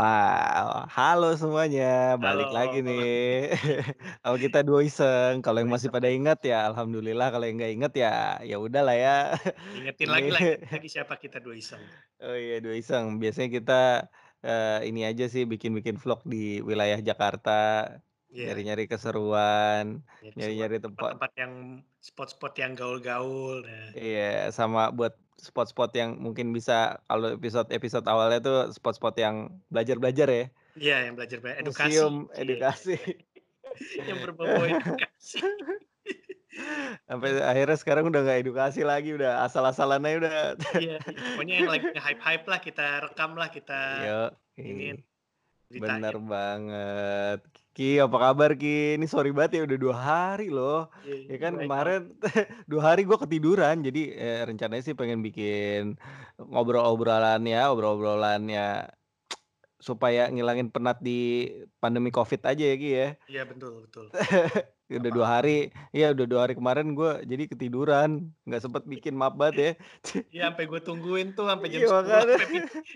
[0.00, 1.84] Ah, halo semuanya,
[2.24, 2.86] balik lagi Halo.
[2.86, 3.02] nih.
[4.22, 7.72] Sama kita Duo Iseng, kalau yang Dua masih pada inget ya alhamdulillah, kalau yang nggak
[7.76, 8.08] inget ya,
[8.50, 9.10] ya udahlah ya.
[9.78, 11.84] Ingetin lagi ingetin lagi siapa kita Dua Iseng.
[12.22, 13.72] oh iya Duo Iseng, biasanya kita,
[14.46, 16.36] eee, ini aja sih bikin-bikin vlog di
[16.68, 17.50] wilayah Jakarta,
[18.28, 18.52] Iya.
[18.52, 21.52] nyari-nyari keseruan, Ya nyari-nyari tempat tempat-tempat yang
[22.04, 23.88] spot-spot yang gaul-gaul, nah.
[23.96, 30.44] Iya, sama buat spot-spot yang mungkin bisa kalau episode-episode awalnya tuh spot-spot yang belajar-belajar ya.
[30.76, 32.40] Iya, yang belajar edukasi, Museum cie.
[32.44, 32.96] edukasi.
[34.10, 35.38] Yang berbau edukasi.
[37.06, 40.34] Sampai akhirnya sekarang udah nggak edukasi lagi, udah asal-asalan aja udah.
[40.74, 43.80] Iya iya, pokoknya yang lagi nge-hype-hype lah kita rekam lah, kita
[44.58, 44.98] iniin,
[45.70, 47.40] Yoi, bener banget.
[47.78, 48.98] Ki, apa kabar Ki?
[48.98, 50.90] Ini sorry banget ya udah 2 hari loh.
[51.04, 52.10] Iya Ya iya, kan baik kemarin
[52.70, 55.94] 2 hari gua ketiduran, jadi, eee, rencananya sih pengen bikin
[56.42, 58.90] ngobrol-obrolan ya, obrol-obrolan ya
[59.78, 61.46] supaya ngilangin penat di
[61.78, 63.08] pandemi Covid aja ya Ki ya.
[63.30, 64.06] Iya betul betul.
[64.88, 65.28] Udah 2 apa-apa.
[65.28, 65.56] hari
[65.92, 69.72] iya udah 2 hari kemarin gua jadi ketiduran, nggak sempet bikin, maaf banget ya.
[70.32, 72.36] Iya, sampai gue tungguin tuh sampai jam Iya 10 makanya.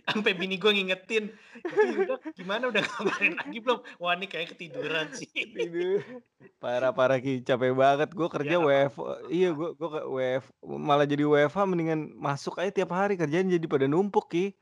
[0.09, 1.25] sampai bini gue ngingetin,
[1.61, 5.29] "Itu udah gimana udah ngabarin lagi belum?" Wah ini kayaknya ketiduran sih.
[5.29, 6.01] Tidur.
[6.57, 8.09] Parah parah Ki, capek banget.
[8.17, 8.95] Gua Iya kerja nggak WF
[9.29, 13.85] iya gua ke WF malah jadi WFH mendingan masuk aja tiap hari, kerjaan jadi pada
[13.85, 14.57] numpuk Ki.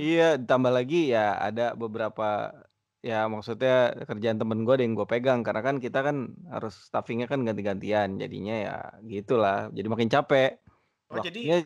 [0.00, 2.24] Iya, ditambah lagi ya ada beberapa
[3.04, 6.16] ya maksudnya kerjaan temen gua ada yang gua pegang, karena kan kita kan
[6.48, 10.48] harus staffing-nya kan ganti-gantian, jadinya ya gitulah, jadi makin capek.
[11.12, 11.56] Oh jadi, Waktunya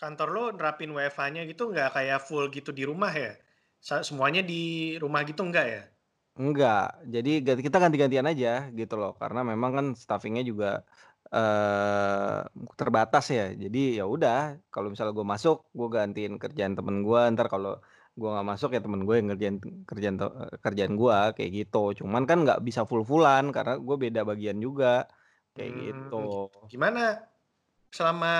[0.00, 3.36] kantor lo nerapin WFH-nya gitu nggak kayak full gitu di rumah ya?
[3.82, 5.82] Sa semuanya di rumah gitu enggak ya?
[6.36, 10.84] Enggak, jadi ganti kita ganti-gantian aja gitu loh, karena memang kan staffing-nya juga,
[11.34, 12.38] eee,
[12.80, 13.44] terbatas ya.
[13.62, 17.80] Jadi ya udah, kalau misalnya gua masuk, gua gantiin kerjaan temen gua, entar kalau
[18.18, 19.56] gua nggak masuk ya temen gue yang ngerjain
[19.88, 21.78] kerjaan te eee, kerjaan gua, kayak gitu.
[22.04, 25.06] Cuman kan nggak bisa full-full-an karena gua beda bagian juga,
[25.56, 26.16] kayak Mmm, gitu.
[26.70, 27.00] gimana
[27.96, 28.32] selama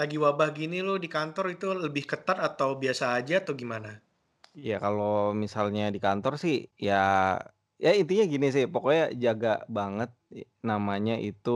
[0.00, 3.92] lagi wabah gini lo di kantor itu lebih ketat atau biasa aja atau gimana?
[4.54, 6.54] Ya kalau misalnya di kantor sih
[6.86, 6.94] ya
[7.84, 10.10] ya intinya gini sih, pokoknya jaga banget
[10.64, 11.50] namanya itu,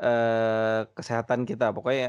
[0.00, 1.72] eee, kesehatan kita.
[1.76, 2.06] Pokoknya,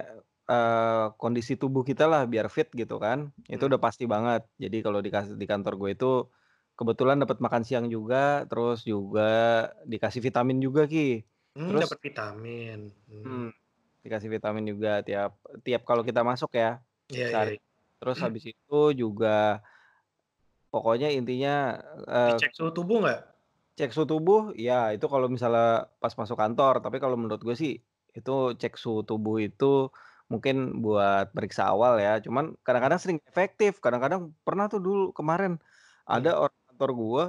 [0.49, 4.41] eee, kondisi tubuh kitalah biar fit gitu kan, itu udah pasti banget.
[4.61, 6.11] Jadi kalau di kas di kantor gue itu
[6.79, 9.21] kebetulan dapet makan siang juga, terus juga
[9.87, 11.23] dikasih vitamin juga Ki.
[11.57, 12.79] Mmm, Terus dapet vitamin,
[13.11, 13.25] mmm.
[13.25, 13.53] Mhm,
[14.05, 15.31] dikasih vitamin juga tiap
[15.65, 16.81] tiap kalau kita masuk ya,
[17.13, 17.53] Iya iya sehari.
[17.53, 17.61] iya.
[18.01, 19.61] Terus habis itu juga
[20.71, 21.51] pokoknya intinya,
[22.11, 23.19] eee Dicek suhu tubuh nggak?
[23.79, 27.71] Cek suhu tubuh, iya itu kalau misalnya pas masuk kantor, tapi kalau menurut gue sih
[28.17, 29.65] itu cek suhu tubuh itu
[30.31, 35.55] mungkin buat periksa awal ya, cuman kadang-kadang sering efektif, kadang-kadang pernah tuh dulu kemarin
[36.09, 36.11] Mmm.
[36.15, 37.23] ada orang kantor gua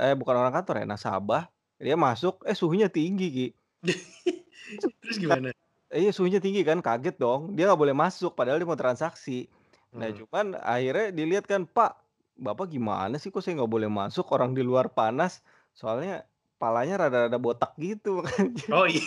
[0.00, 1.42] eh, bukan orang kantor ya, nasabah,
[1.84, 3.46] dia masuk, eh, suhunya tinggi Ki.
[5.04, 5.54] Terus gimana?
[5.92, 9.52] Iya suhunya tinggi kan, kaget dong, dia nggak boleh masuk padahal dia mau transaksi.
[10.00, 10.18] Nah Mmm.
[10.18, 11.90] cuman akhirnya dilihat kan, "Pak,
[12.36, 15.42] Bapak gimana sih kok saya nggak boleh masuk, orang di luar panas."
[15.74, 16.26] Soalnya
[16.58, 18.66] palanya rada-rada botak gitu makanya.
[18.74, 18.98] Oh i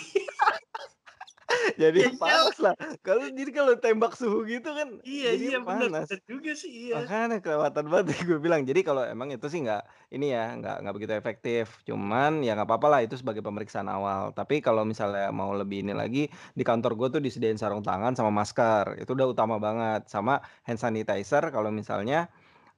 [1.78, 2.20] Ya Jadinya iyalah.
[2.20, 6.08] panaslah, kalau jadi kalau tembak suhu gitu kan Iya iya, panas.
[6.10, 6.96] bener juga sih, iya.
[7.04, 9.84] Makanya kelewatan banget gue bilang, jadi kalau emang itu sih nggak
[10.16, 14.32] ini ya, nggak nggak begitu efektif, cuman ya nggak papa lah itu sebagai pemeriksaan awal.
[14.36, 16.28] Tapi kalau misalnya mau lebih ini lagi,
[16.58, 20.80] di kantor gue tuh disediain sarung tangan sama masker, itu udah utama banget, sama hand
[20.82, 22.28] sanitizer kalau misalnya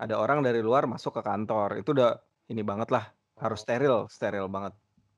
[0.03, 2.09] ada orang dari luar masuk ke kantor, itu udah
[2.51, 3.05] ini banget lah,
[3.43, 3.65] harus Oh.
[3.65, 4.73] steril steril banget.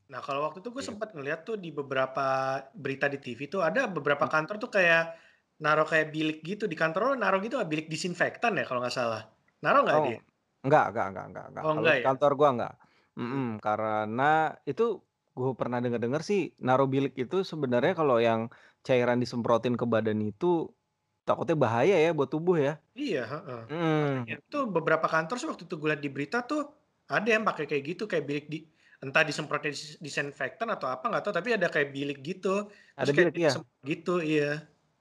[0.09, 0.89] Nah kalau waktu itu gue Gitu.
[0.89, 2.23] sempet ngeliat tuh di beberapa
[2.73, 4.31] berita di TV tuh ada beberapa Mmm.
[4.31, 5.01] kantor tuh kayak
[5.61, 9.21] naruh kayak bilik gitu, di kantor lo naruh gitu bilik disinfektan ya kalau nggak salah?
[9.61, 10.21] Naruh nggak Oh, dia?
[10.63, 12.05] enggak enggak enggak enggak enggak, Oh enggak ya?
[12.05, 12.73] kantor gua enggak,
[13.29, 13.41] Mmm.
[13.41, 14.23] mhm, karena
[14.69, 14.83] itu
[15.37, 18.41] gue pernah denger-denger sih naruh bilik itu sebenarnya kalau yang
[18.87, 20.45] cairan disemprotin ke badan itu
[21.31, 22.71] takutnya bahaya ya buat tubuh ya.
[22.99, 24.41] Iya, heeh, Mhm.
[24.43, 26.61] itu beberapa kantor sih waktu itu gue lihat di berita tuh
[27.13, 28.57] ada yang pakai kayak gitu, kayak bilik di
[29.03, 32.47] entah disemprot dis disinfektan atau apa nggak tahu, tapi ada kayak bilik gitu,
[32.97, 34.45] terus Ada bilik, disemprot gitu, iya.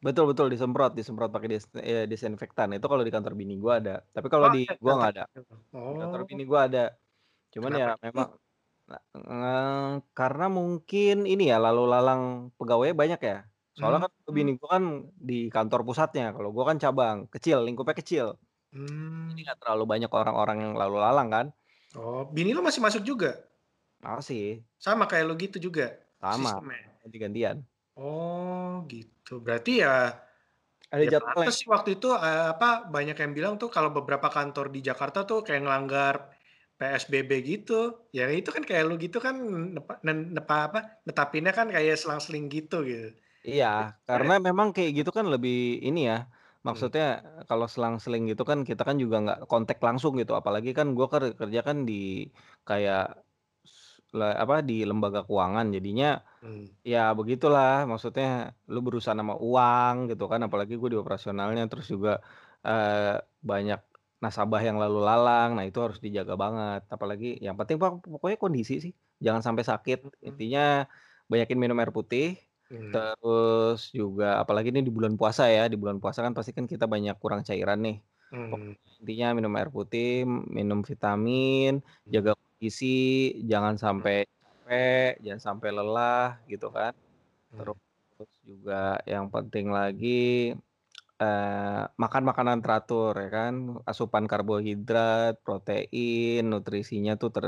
[0.07, 4.01] Betul betul, disemprot disemprot pakai dis eee, disinfektan, itu kalau di kantor bini gua ada,
[4.17, 5.25] tapi Oh kalau ada di kantor nggak ada.
[5.29, 5.55] itu?
[5.91, 6.31] Di kantor Oh.
[6.31, 6.81] bini gua ada,
[7.55, 8.29] cuman Kenapa ya memang,
[9.17, 12.23] eee, karena mungkin ini ya lalu lalang
[12.59, 13.37] pegawainya banyak ya,
[13.79, 14.31] soalnya kan Mmm.
[14.39, 14.85] bini gua kan
[15.29, 18.27] di kantor pusatnya, kalau gua kan cabang, kecil, lingkupnya kecil.
[19.29, 19.47] Jadi Mmm.
[19.47, 21.47] nggak terlalu banyak orang-orang yang lalu lalang kan.
[21.99, 23.51] Oh, bini lo masih masuk juga?
[24.03, 24.65] Masih.
[24.81, 27.01] Sama kayak lu gitu juga Sama, sistemnya?
[27.01, 27.65] ganti-gantian.
[27.99, 29.91] Oh gitu, berarti ya
[30.91, 31.55] Ada Ya jadwalnya.
[31.59, 35.39] sih waktu itu, eee, apa, banyak yang bilang tuh kalau beberapa kantor di Jakarta tuh
[35.47, 36.17] kayak ngelanggar
[36.79, 37.73] PSBB gitu.
[38.17, 39.37] Ya itu kan kayak lu gitu kan
[39.77, 39.93] nepa
[40.37, 43.07] nepa apa, netapinnya kan kayak selang-seling gitu gitu.
[43.49, 43.65] Iya,
[44.09, 45.55] karena memang kayak gitu kan lebih
[45.87, 46.17] ini ya,
[46.69, 46.91] Mmm.
[46.93, 47.03] maksudnya
[47.49, 51.25] kalau selang-seling gitu kan kita kan juga nggak kontak langsung gitu, apalagi kan gua ker
[51.41, 52.29] kerja kan di
[52.69, 53.25] kayak
[53.65, 53.77] s
[54.19, 56.07] le apa, di lembaga keuangan jadinya
[56.43, 56.71] Mmm.
[56.93, 58.27] ya begitulah, maksudnya
[58.73, 62.13] lu berurusan sama uang gitu kan, apalagi gua di operasionalnya, terus juga,
[62.67, 63.21] eee,
[63.51, 63.81] banyak
[64.25, 66.83] nasabah yang lalu lalang, nah itu harus dijaga banget.
[66.95, 68.93] Apalagi yang penting pokoknya kondisi sih,
[69.25, 70.41] jangan sampai sakit, Mhm.
[70.41, 70.87] intinya
[71.31, 72.39] banyakin minum air putih,
[72.71, 73.11] Mmm.
[73.21, 76.85] terus juga apalagi ini di bulan puasa ya, di bulan puasa kan pasti kan kita
[76.95, 77.97] banyak kurang cairan nih.
[78.51, 80.09] Pokoknya intinya minum air putih,
[80.59, 81.71] minum vitamin,
[82.07, 82.15] Mmm.
[82.15, 82.87] jaga kondisi,
[83.51, 84.05] jangan Mmm.
[84.05, 86.93] sampai capek, jangan sampai lelah gitu kan.
[87.53, 87.81] Mmm.
[88.19, 88.75] Terus juga
[89.13, 90.09] yang penting lagi,
[91.23, 93.55] eee, makan makanan teratur ya kan,
[93.91, 97.47] asupan karbohidrat, protein, nutrisinya tuh ter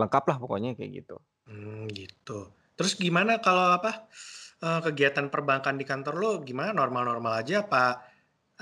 [0.00, 1.14] lengkaplah pokoknya kayak gitu.
[1.46, 2.54] Mmm, gitu.
[2.78, 4.06] Terus gimana kalau apa,
[4.64, 7.84] eee, kegiatan perbankan di kantor lu gimana, normal-normal aja apa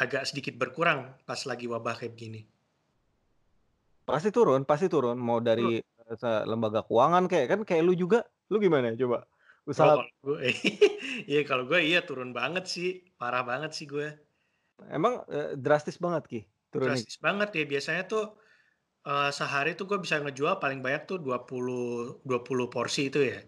[0.03, 2.41] agak sedikit berkurang pas lagi wabah kayak begini?
[4.09, 5.81] Pasti turun pasti turun, mau dari, Turun?
[5.81, 8.19] eee, se lembaga keuangan kek, kan kayak lu juga,
[8.51, 9.19] lu gimana coba?
[9.79, 10.39] Oh Usaha kalau gue
[11.31, 12.89] iya kalau gue iya turun banget sih,
[13.19, 14.07] parah banget sih gue.
[14.97, 16.41] Emang, eee, drastis banget, Ki,
[16.73, 17.03] turunnya?
[17.03, 18.25] Drastis banget ya, biasanya tuh,
[19.09, 23.39] eee, sehari tuh gue bisa ngejual paling banyak tuh 20- 20 porsi itu ya.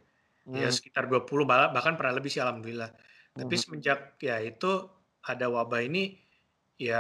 [0.51, 0.77] Ya Mmm.
[0.77, 2.91] sekitar 20 malah bahkan pernah lebih sih alhamdulillah.
[3.39, 3.63] Tapi Mhm.
[3.63, 4.67] semenjak ya itu,
[5.25, 6.19] ada wabah ini,
[6.77, 6.97] ya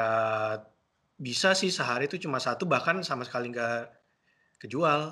[1.20, 3.74] bisa sih sehari itu cuma 1 bahkan sama sekali nggak
[4.62, 5.02] kejual,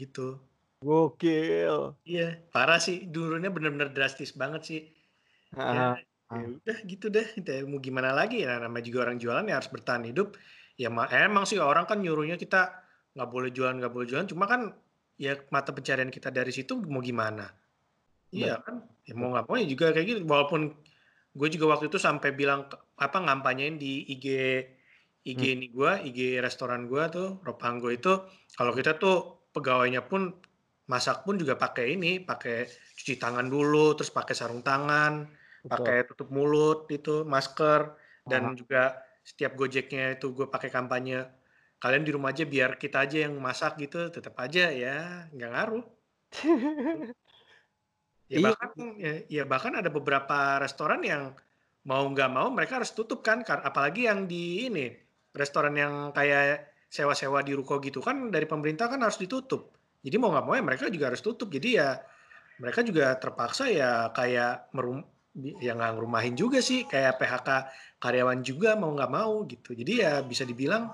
[0.00, 0.46] gitu.
[0.82, 1.96] Gokil.
[2.10, 2.22] Iya,
[2.52, 4.80] parah sih, turunnya bener-bener drastis banget sih.
[5.72, 5.80] Ya
[6.40, 7.26] ya udah gitu deh,
[7.70, 10.28] mau gimana lagi ya namanya juga orang jualan ya harus bertahan hidup.
[10.80, 12.58] Ya ma emang sih orang kan nyuruhnya kita
[13.14, 14.62] nggak boleh jualan nggak boleh jualan, cuma kan
[15.20, 17.50] ya mata pencaharian kita dari situ mau gimana?
[18.34, 18.82] Iya kan?
[19.06, 20.74] Ya mau nggak mau ya juga kayak gitu, walaupun
[21.34, 24.26] gue juga waktu itu sampai bilang apa, ngampanyein di IG
[25.24, 25.54] IG Mmm.
[25.56, 28.12] ini gua, IG restoran gua tuh, Ropanggo itu,
[28.60, 30.36] kalau kita tuh pegawainya pun,
[30.84, 35.24] masak pun juga pakai ini, pakai cuci tangan dulu, terus pakai sarung tangan,
[35.64, 37.96] pakai tutup mulut itu, masker,
[38.28, 38.60] dan Heeh.
[38.60, 41.24] juga setiap Gojeknya itu gue pakai kampanye,
[41.84, 45.84] "Kalian di rumah aja biar kita aja yang masak," gitu, tetep aja ya nggak ngaruh.
[48.32, 51.36] Ya Iya bahkan ya ya bahkan ada beberapa restoran yang,
[51.84, 54.88] mau nggak mau mereka harus tutup kan, apalagi yang di ini,
[55.36, 59.76] restoran yang kayak sewa-sewa di ruko gitu kan dari pemerintah kan harus ditutup.
[60.00, 61.88] Jadi mau nggak mau ya mereka juga harus tutup, jadi ya,
[62.64, 65.04] mereka juga terpaksa ya kayak merum
[65.60, 67.48] ya nggak ngerumahin juga sih, kayak PHK
[68.00, 69.76] karyawan juga mau nggak mau gitu.
[69.76, 70.88] Jadi ya bisa dibilang,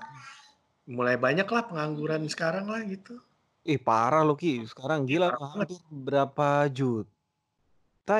[0.89, 3.21] mulai banyaklah pengangguran sekarang lah gitu.
[3.69, 5.69] Ih parah loh, Ki, sekarang Iya gila parah banget.
[5.69, 6.43] hampir berapa
[6.77, 7.29] juta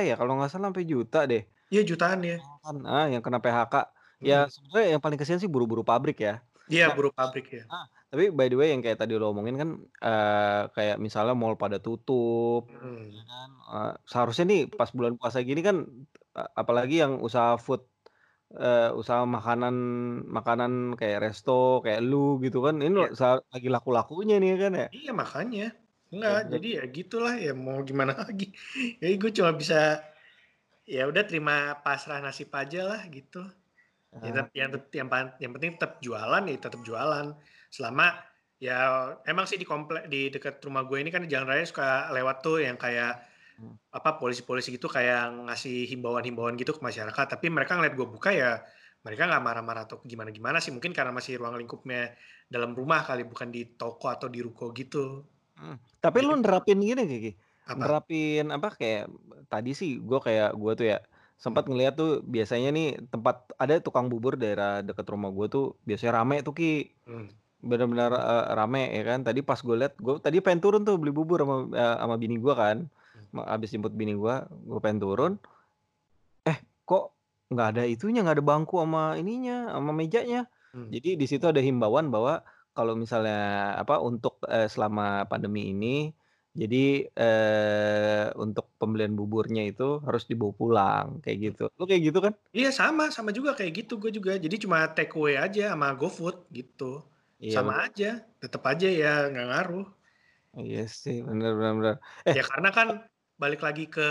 [0.07, 1.41] ya, kalau nggak salah sampai juta deh.
[1.71, 2.37] Iya jutaan ya.
[2.85, 3.73] Heeh, yang kena PHK.
[4.21, 4.51] Ya Mhm.
[4.53, 6.33] sebenarnya yang paling kasihan sih buruh-buruh pabrik ya.
[6.73, 7.63] Iya Nah buruh pabrik ya.
[7.71, 9.69] heeh, tapi by the way yang kayak tadi lu omongin kan,
[10.05, 12.71] eee, kayak misalnya mall pada tutup,
[13.13, 13.31] ya Mhm.
[13.31, 15.77] kan, eee, seharusnya nih pas bulan puasa gini kan,
[16.61, 17.81] apalagi yang usaha food,
[18.63, 19.75] eee, usaha makanan
[20.38, 21.51] makanan kayak resto,
[21.84, 23.12] kayak lu gitu kan, ini Iya.
[23.20, 24.88] sa lagi laku-lakunya nih ya kan ya?
[24.96, 25.63] Iya makanya.
[26.12, 28.46] Enggak, jadi ya gitulah, ya mau gimana lagi.
[29.01, 29.75] Jadi gue cuma bisa,
[30.86, 33.46] ya udah terima pasrah nasib ajalah gitu.
[34.24, 37.27] Ya tet yang yang pan yang penting tetep jualan ya tetep jualan.
[37.74, 38.08] Selama
[38.62, 38.77] ya
[39.29, 42.58] emang sih di komplek di dekat rumah gue ini kan jalan raya suka lewat tuh
[42.65, 43.27] yang kayak.
[43.91, 48.51] Apa, polisi-polisi gitu kayak ngasih himbauan-himbauan gitu ke masyarakat, tapi mereka ngelihat gue buka ya,
[49.05, 52.15] mereka nggak marah-marah atau gimana-gimana sih, mungkin karena masih ruang lingkupnya
[52.48, 55.27] dalam rumah kali, bukan di toko atau di ruko gitu.
[55.60, 57.31] Mhm, tapi lu nerapin gini nggak, Ki?
[57.65, 57.88] Apa?
[57.88, 59.03] Nerapin apa, kayak
[59.51, 60.98] tadi sih gua kayak gua tuh ya,
[61.39, 66.22] sempet ngelihat tuh biasanya nih tempat ada tukang bubur daerah deket rumah gua tuh biasanya
[66.24, 66.72] rame tuh, Ki.
[67.08, 67.41] Mmm.
[67.63, 71.12] Bener-bener, eee, rame ya kan, tadi pas gua lihat, gua tadi pengen turun tuh beli
[71.15, 72.77] bubur sama, eee, sama bini gua kan,
[73.33, 75.33] Habis jemput bini gua, gua pengen turun,
[76.47, 76.57] eh
[76.88, 77.03] kok
[77.53, 80.39] nggak ada itunya, nggak ada bangku sama ininya, sama mejanya.
[80.73, 80.93] Mmm.
[80.93, 82.43] Jadi di situ ada himbauan bahwa
[82.77, 83.38] kalau misalnya
[83.81, 86.11] apa, untuk, eee, selama pandemi ini,
[86.55, 91.63] jadi, eee, untuk pembelian buburnya itu harus dibawa pulang, kayak gitu.
[91.79, 92.33] Lu kayak gitu kan?
[92.57, 96.35] Iya sama sama juga kayak gitu gue juga, jadi cuma take away aja sama GoFood
[96.57, 96.83] gitu.
[97.39, 97.81] Iya Sama bener.
[97.88, 98.05] aja,
[98.41, 99.85] tetep aja ya nggak ngaruh.
[100.59, 101.95] Iya sih, bener bener.
[102.29, 102.88] Eh Ya karena kan,
[103.41, 104.07] balik lagi ke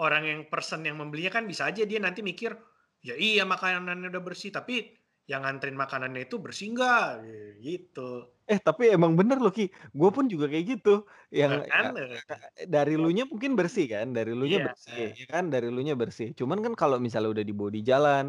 [0.00, 2.54] orang yang person yang membelinya kan bisa aja dia nanti mikir
[3.00, 4.92] Ya iya makanannya udah bersih, tapi
[5.24, 7.24] yang nganterin makanannya itu bersih nggak?
[7.64, 8.28] Gitu.
[8.50, 9.70] Eh, tapi emang bener loh, Ki.
[9.94, 10.90] Gue pun juga kayak gitu.
[11.30, 11.86] Yang, kan,
[12.74, 14.66] dari elunya mungkin bersih kan, dari elunya Iya.
[14.66, 16.28] bersih, ya kan, dari elunya bersih.
[16.38, 18.24] Cuman kan kalau misalnya udah dibawa di jalan,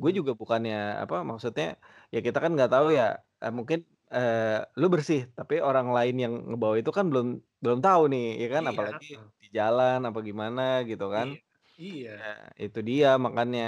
[0.00, 0.18] gue Mmm.
[0.18, 1.76] juga bukannya apa, maksudnya
[2.14, 3.78] ya kita kan nggak tahu ya, eee, mungkin,
[4.14, 7.26] eee, lu bersih, tapi orang lain yang ngebawa itu kan belum
[7.64, 9.04] belum tahu nih, ya kan, Iya, apalagi
[9.42, 11.28] di jalan apa gimana gitu kan.
[11.28, 11.38] Iya
[11.78, 12.10] iya.
[12.58, 13.62] Ya itu dia makanya.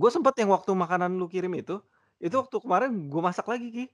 [0.00, 1.74] Gue sempet yang waktu makanan lu kirim itu,
[2.24, 2.42] itu Mmm.
[2.42, 3.84] waktu kemarin gue masak lagi, Ki.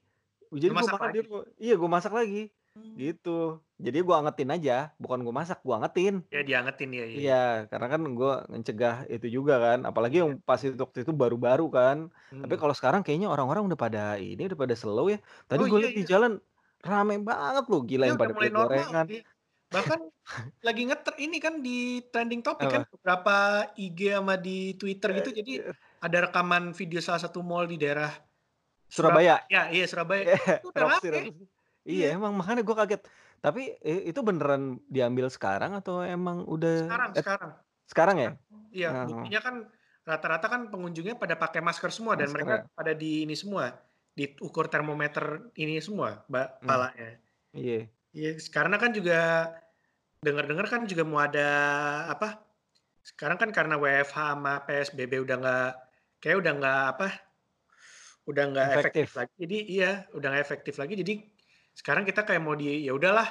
[0.63, 1.25] Jadi gue masak makan di lagi?
[1.25, 2.39] rumah iya, gue masak lagi,
[2.75, 2.99] Mmm.
[3.01, 3.64] gitu.
[3.79, 4.71] Jadi gue angetin aja,
[5.03, 6.13] bukan gue masak, gue angetin.
[6.33, 7.35] Ya diangetin, iya iya Iya, iya.
[7.71, 10.39] karena kan gue mencegah itu juga kan, apalagi yang Iya.
[10.47, 11.97] pas itu waktu itu baru-baru kan.
[12.41, 12.61] Tapi Mmm.
[12.61, 15.17] kalau sekarang kayaknya orang-orang udah pada ini, udah pada slow ya.
[15.49, 16.07] Tadi Oh gue iya lihat di iya.
[16.11, 16.31] jalan
[16.89, 19.07] rame banget loh, gila Iya yang pada mulai beli normal gorengan.
[19.07, 19.19] sih.
[19.73, 19.99] Bahkan
[20.67, 21.71] lagi ngetre ini kan di
[22.11, 22.89] trending topic kan Apa?
[22.93, 23.31] beberapa
[23.81, 25.51] IG sama di Twitter gitu, jadi
[26.05, 28.11] ada rekaman video salah satu mall di daerah
[28.89, 29.35] Surabaya?
[29.49, 31.15] Surabaya iya Surabaya, Iya, itu udah Roxy rame.
[31.15, 31.43] Roxy.
[31.89, 32.09] Iya, Iya.
[32.17, 33.01] emang makanya gue kaget.
[33.43, 37.51] Tapi i itu beneran diambil sekarang atau emang udah Sekarang et sekarang.
[37.91, 38.29] sekarang ya?
[38.75, 39.07] Iya, Oh.
[39.09, 39.55] buktinya kan
[40.05, 42.63] rata-rata kan pengunjungnya pada pakai masker semua dan Masker mereka ya?
[42.77, 43.65] pada di ini semua,
[44.17, 45.25] diukur termometer
[45.57, 46.67] ini semua, ba Mmm.
[46.67, 47.07] palanya.
[47.55, 47.89] Iya.
[48.15, 49.17] Iya, karena kan juga
[50.25, 51.47] denger-denger kan juga mau ada
[52.13, 52.27] apa,
[53.05, 55.65] sekarang kan karena WFH sama PSBB udah nggak
[56.21, 57.07] kayaknya udah nggak apa,
[58.29, 59.17] udah nggak efektif Efektif.
[59.19, 59.33] lagi.
[59.43, 60.93] Jadi iya, udah nggak efektif lagi.
[61.01, 61.13] Jadi
[61.75, 63.27] sekarang kita kayak mau di ya udahlah,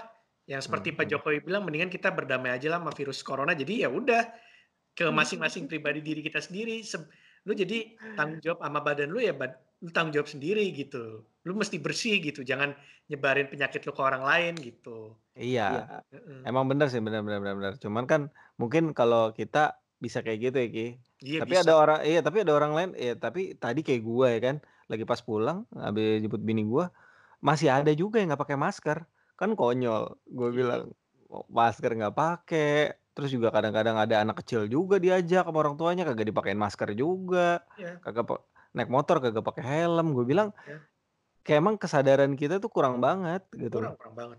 [0.51, 1.11] yang seperti Pak Mhm.
[1.11, 4.23] Jokowi bilang, "Mendingan kita berdamai ajalah sama virus corona." Jadi ya udah,
[4.99, 6.83] ke masing-masing pribadi diri kita sendiri.
[6.87, 7.09] Seb
[7.49, 9.53] lu jadi tanggung jawab sama badan lu ya bad
[9.85, 11.27] lu tanggung jawab sendiri gitu.
[11.47, 12.75] Lu mesti bersih gitu, jangan
[13.11, 15.17] nyebarin penyakit lu ke orang lain gitu.
[15.43, 15.61] Iya,
[16.13, 16.45] heeh.
[16.47, 17.75] emang bener sih, bener bener bener bener.
[17.85, 18.23] Cuman kan
[18.61, 19.59] mungkin kalau kita
[20.05, 20.87] bisa kayak gitu ya, Ki.
[21.23, 21.75] Iya Tapi ada bisa.
[21.83, 24.57] orang iya, tapi ada orang lain iya, tapi tadi kayak gue ya kan,
[24.91, 26.85] lagi pas pulang habis jemput bini gue,
[27.45, 28.99] masih ada juga yang nggak pakai masker.
[29.39, 30.05] Kan konyol,
[30.39, 31.27] gue bilang, Iya.
[31.31, 32.73] "Kok masker nggak pakai,"
[33.15, 37.63] terus juga kadang-kadang ada anak kecil juga diajak sama orang tuanya kagak dipakein masker juga,
[37.79, 37.93] Iya.
[38.05, 38.25] kagak
[38.75, 40.07] naik motor kagak pakai helm.
[40.17, 40.79] Gue bilang, Ya.
[41.47, 43.79] kayak emang kesadaran kita tuh kurang banget gitu.
[43.83, 44.39] Kurang kurang banget.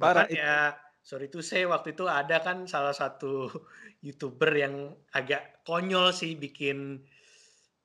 [0.00, 3.46] Bahkan ya sorry to say waktu itu ada kan salah satu
[4.06, 4.74] YouTuber yang
[5.14, 7.04] agak konyol sih bikin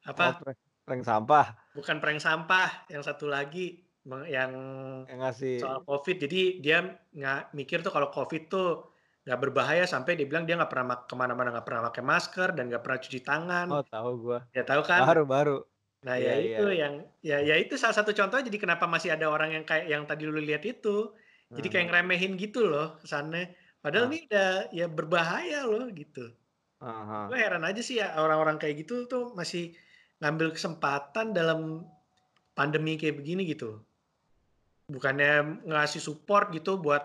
[0.02, 1.46] Oh, apa prank prank sampah?
[1.78, 4.52] bukan prank sampah, yang satu lagi yang
[5.10, 6.18] Yang ngasih soal Covid.
[6.18, 6.78] Jadi dia
[7.14, 8.68] nga mikir tuh kalau Covid tuh
[9.22, 12.50] nggak berbahaya sampai dia bilang dia nggak pernah mak ke mana-mana nggak pernah pakai masker
[12.58, 13.68] dan nggak pernah cuci tangan.
[13.70, 14.40] Oh, tahu gue.
[14.58, 15.02] Ya tahu kan?
[15.06, 15.58] Baru baru.
[16.02, 16.58] Nah Iya ya iya.
[16.58, 19.86] itu yang ya ya itu salah satu contohnya jadi kenapa masih ada orang yang kayak
[19.86, 21.14] yang tadi lu lihat itu.
[21.54, 23.54] Jadi kayak ngeremehin gitu loh kesannya.
[23.84, 24.10] Padahal Ah.
[24.10, 26.22] ini udah ya berbahaya loh gitu.
[27.28, 29.74] Gue heran aja sih ya orang-orang kayak gitu tuh masih
[30.22, 31.60] ngambil kesempatan dalam
[32.58, 33.84] pandemi kayak begini gitu.
[34.92, 37.04] Bukannya ngasih support gitu buat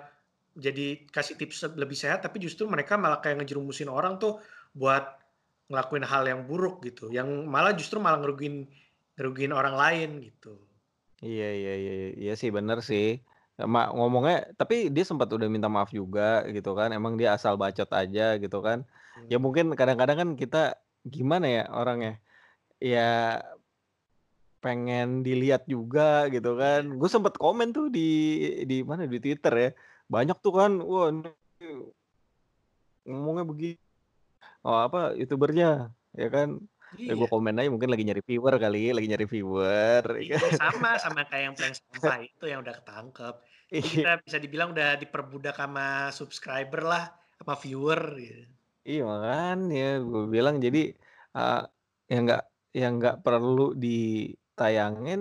[0.56, 4.40] jadi kasih tips lebih sehat, tapi justru mereka malah kayak ngejerumusin orang tuh
[4.72, 5.04] buat
[5.70, 8.56] ngelakuin hal yang buruk gitu, yang malah justru malah ngerugiin
[9.16, 10.52] ngerugiin orang lain gitu.
[11.24, 13.06] Iya iya iya iya sih bener sih.
[13.74, 17.88] Ma ngomongnya tapi dia sempat udah minta maaf juga gitu kan, emang dia asal bacot
[18.00, 18.78] aja gitu kan.
[19.32, 19.44] Ya Mmm.
[19.44, 20.76] mungkin kadang-kadang kan kita
[21.08, 22.20] gimana ya orangnya,
[22.80, 23.00] ya
[24.66, 26.02] pengen dilihat juga
[26.34, 26.82] gitu kan.
[26.98, 28.00] Gue sempet komen tuh di
[28.70, 29.68] di mana, di Twitter ya.
[30.14, 31.28] Banyak tuh kan, wah ini
[33.06, 33.68] ngomongnya begi
[34.66, 35.66] oh apa, YouTuber-nya
[36.20, 36.48] ya kan.
[37.08, 37.32] Ya gue Iya.
[37.34, 41.42] komen aja mungkin lagi nyari viewer kali, lagi nyari viewer ya Iya sama, sama kayak
[41.46, 43.34] yang prank sampah itu yang udah ketangkep.
[43.70, 43.90] Jadi Iya.
[44.00, 47.04] kita bisa dibilang udah diperbudak sama subscriber lah,
[47.42, 48.44] sama viewer gitu.
[48.86, 50.78] Iya makanya gue bilang jadi,
[51.36, 51.60] eee,
[52.12, 52.42] ya nggak
[52.80, 53.62] ya nggak perlu
[54.56, 55.20] ditayangin,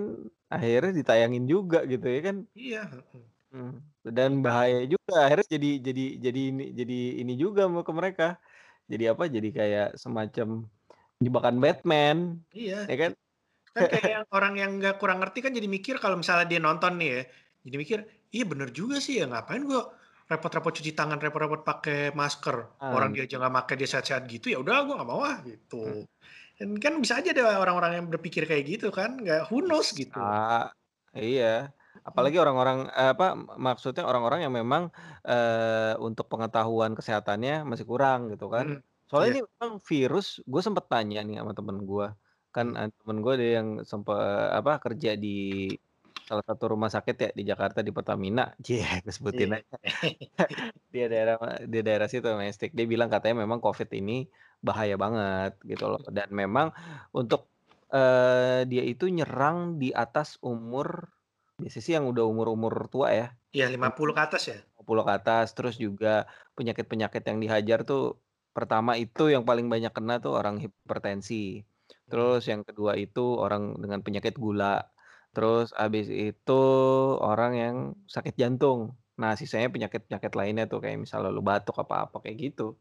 [0.54, 2.36] akhirnya ditayangin juga gitu ya kan.
[2.54, 3.26] Iya, heeh.
[3.54, 3.78] Mmm,
[4.16, 8.24] dan bahaya juga akhirnya jadi jadi jadi ini jadi ini juga mau ke mereka.
[8.92, 10.48] Jadi apa, jadi kayak semacam
[11.24, 12.18] jebakan Batman,
[12.54, 12.76] Iya.
[12.90, 13.12] ya kan.
[13.76, 17.08] Kan kayak orang yang nggak kurang ngerti kan jadi mikir kalau misalnya dia nonton nih
[17.16, 17.20] ya,
[17.66, 17.98] jadi mikir,
[18.34, 19.80] "Iya bener juga sih ya, ngapain gua
[20.30, 22.56] repot-repot cuci tangan, repot-repot pakai masker,
[22.94, 25.36] orang An dia aja nggak make, dia sehat-sehat gitu, ya udah gua nggak mau ah,"
[25.48, 25.76] gitu.
[26.60, 30.00] Dan kan bisa aja ada orang-orang yang berpikir kayak gitu kan, nggak who knows Bisa,
[30.00, 30.40] gitu.
[31.18, 31.46] iya.
[32.04, 32.06] Mhm.
[32.08, 33.24] Apalagi orang-orang, eee, apa,
[33.66, 34.82] maksudnya orang-orang yang memang,
[35.26, 38.66] eee, untuk pengetahuan kesehatannya masih kurang gitu kan.
[38.66, 39.36] Mhm, Soalnya iya.
[39.38, 42.06] ini memang virus gue sempet tanya nih sama temen gue,
[42.54, 44.16] kan, eee, temen gue ada yang sempet
[44.58, 45.28] apa, kerja di
[46.26, 49.56] salah satu rumah sakit ya di Jakarta, di Pertamina, cie gue sebutin Iya.
[49.56, 49.76] aja.
[50.94, 51.36] Dia daerah
[51.66, 52.70] di daerah situ Mestik.
[52.78, 54.26] Dia bilang katanya memang Covid ini
[54.64, 56.72] bahaya banget gitu loh dan memang
[57.16, 57.50] untuk,
[57.94, 61.12] eee, dia itu nyerang di atas umur
[61.60, 64.58] biasanya sih yang udah umur-umur tua ya, Iya lima umur puluh ke atas ya?
[64.76, 66.26] 50 ke atas, terus juga
[66.58, 68.20] penyakit-penyakit yang dihajar tuh,
[68.56, 71.64] pertama itu yang paling banyak kena tuh orang hipertensi,
[72.08, 72.36] Mmm.
[72.36, 74.90] terus yang kedua itu orang dengan penyakit gula,
[75.34, 76.52] terus habis itu
[77.22, 77.76] orang yang
[78.08, 78.96] sakit jantung.
[79.20, 82.76] Nah sisanya penyakit-penyakit lainnya tuh kayak misalnya lu batuk apa-apa kayak gitu.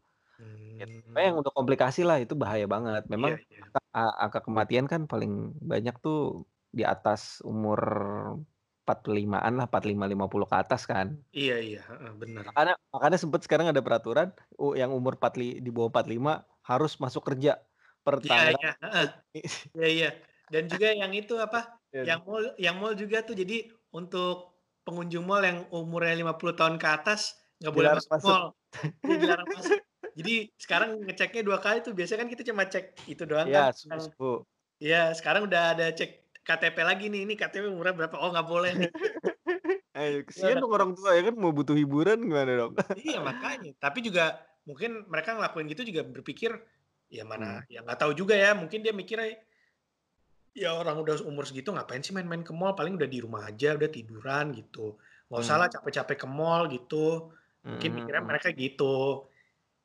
[0.82, 3.04] It pokoknya yang udah komplikasi lah itu bahaya banget.
[3.14, 3.66] Memang Iya iya.
[3.76, 3.80] angka
[4.24, 5.32] angka kematian kan paling
[5.72, 6.18] banyak tuh
[6.78, 7.80] di atas umur
[8.86, 11.08] 45-an lah, 45, 50 ke atas kan.
[11.38, 12.46] Iya iya, heeh, bener.
[12.48, 14.30] Makanya makanya sempet sekarang ada peraturan,
[14.62, 16.34] u yang umur 45 di bawah 45
[16.70, 17.52] harus masuk kerja
[18.06, 19.06] per Iya tanggal iya, heeh,
[19.78, 20.08] iya iya,
[20.54, 21.58] dan juga yang itu apa,
[22.08, 23.54] yang mall yang mall juga tuh jadi
[23.98, 24.28] untuk
[24.86, 27.22] pengunjung mall yang umurnya 50 tahun ke atas
[27.60, 28.26] nggak boleh Dilarang masuk masuk.
[28.26, 28.44] mall,
[29.08, 29.78] dilarang masuk.
[30.18, 33.76] Jadi sekarang ngeceknya 2 kali tuh, biasanya kan kita cuma cek itu doang kan Iya,
[34.84, 36.12] iya sekarang udah ada cek
[36.48, 38.90] KTP lagi nih, ini KTP umurnya berapa, oh nggak boleh nih.
[39.96, 42.74] Ayo Iya kasihan udah dong orang tua ya kan mau butuh hiburan gimana dong?
[43.00, 44.22] Iya makanya, tapi juga
[44.68, 46.52] mungkin mereka ngelakuin gitu juga berpikir,
[47.12, 47.66] ya mana Mmm.
[47.72, 49.28] ya nggak tahu juga ya, mungkin dia mikirnya
[50.56, 53.76] ya orang udah umur segitu ngapain sih main-main ke mall, paling udah di rumah aja,
[53.76, 54.96] udah tiduran gitu.
[55.28, 55.66] Nggak usah Mmm.
[55.66, 56.96] lah capek-capek ke mall gitu,
[57.68, 58.30] mungkin mikirnya Mhm.
[58.30, 59.28] mereka gitu.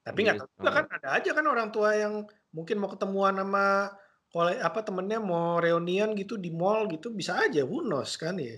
[0.07, 2.14] Tapi nggak tahu juga kan, ada aja kan orang tua yang
[2.57, 3.92] mungkin mau ketemuan sama
[4.33, 8.57] kole apa, temennya mau reunian gitu di mall gitu, bisa aja, who knows kan ya.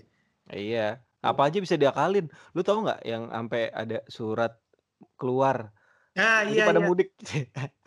[0.51, 0.79] Iya,
[1.23, 1.27] Mmm.
[1.29, 2.25] apa aja bisa diakalin.
[2.55, 4.51] Lu tahu nggak yang ampe ada surat
[5.19, 5.71] keluar,
[6.15, 6.87] Nah, jadi iya pada iya.
[6.87, 7.09] mudik,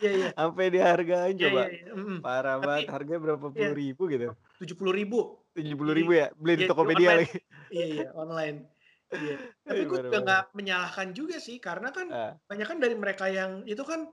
[0.01, 0.27] Iya iya.
[0.41, 4.03] ampe dihargain Iya coba, iya iya, mhm, parah tapi banget harganya berapa iya, puluh ribu
[4.13, 4.27] gitu.
[4.59, 5.19] Rp70.000
[5.55, 6.27] tujuh puluh di ribu ya?
[6.37, 7.37] Beli di iya di Tokopedia lagi.
[7.73, 8.57] iya iya online,
[9.15, 9.35] iya.
[9.63, 10.55] Tapi Aduh gue juga nggak parah.
[10.57, 12.33] menyalahkan juga sih, karena kan Ah.
[12.47, 14.11] kebanyakan dari mereka yang itu kan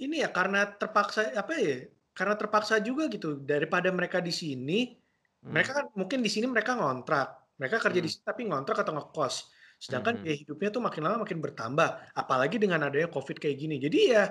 [0.00, 1.84] ini ya karena terpaksa apa ya,
[2.16, 4.96] karena terpaksa juga gitu, daripada mereka di sini,
[5.44, 5.52] Mmm.
[5.52, 8.14] mereka kan mungkin di sini mereka ngontrak, mereka kerja di Mhm.
[8.16, 9.34] sini tapi ngontrak atau ngekos,
[9.76, 10.22] sedangkan Mhm.
[10.24, 13.76] biaya hidupnya tuh makin lama makin bertambah, apalagi dengan adanya Covid kayak gini.
[13.76, 14.24] Jadi ya,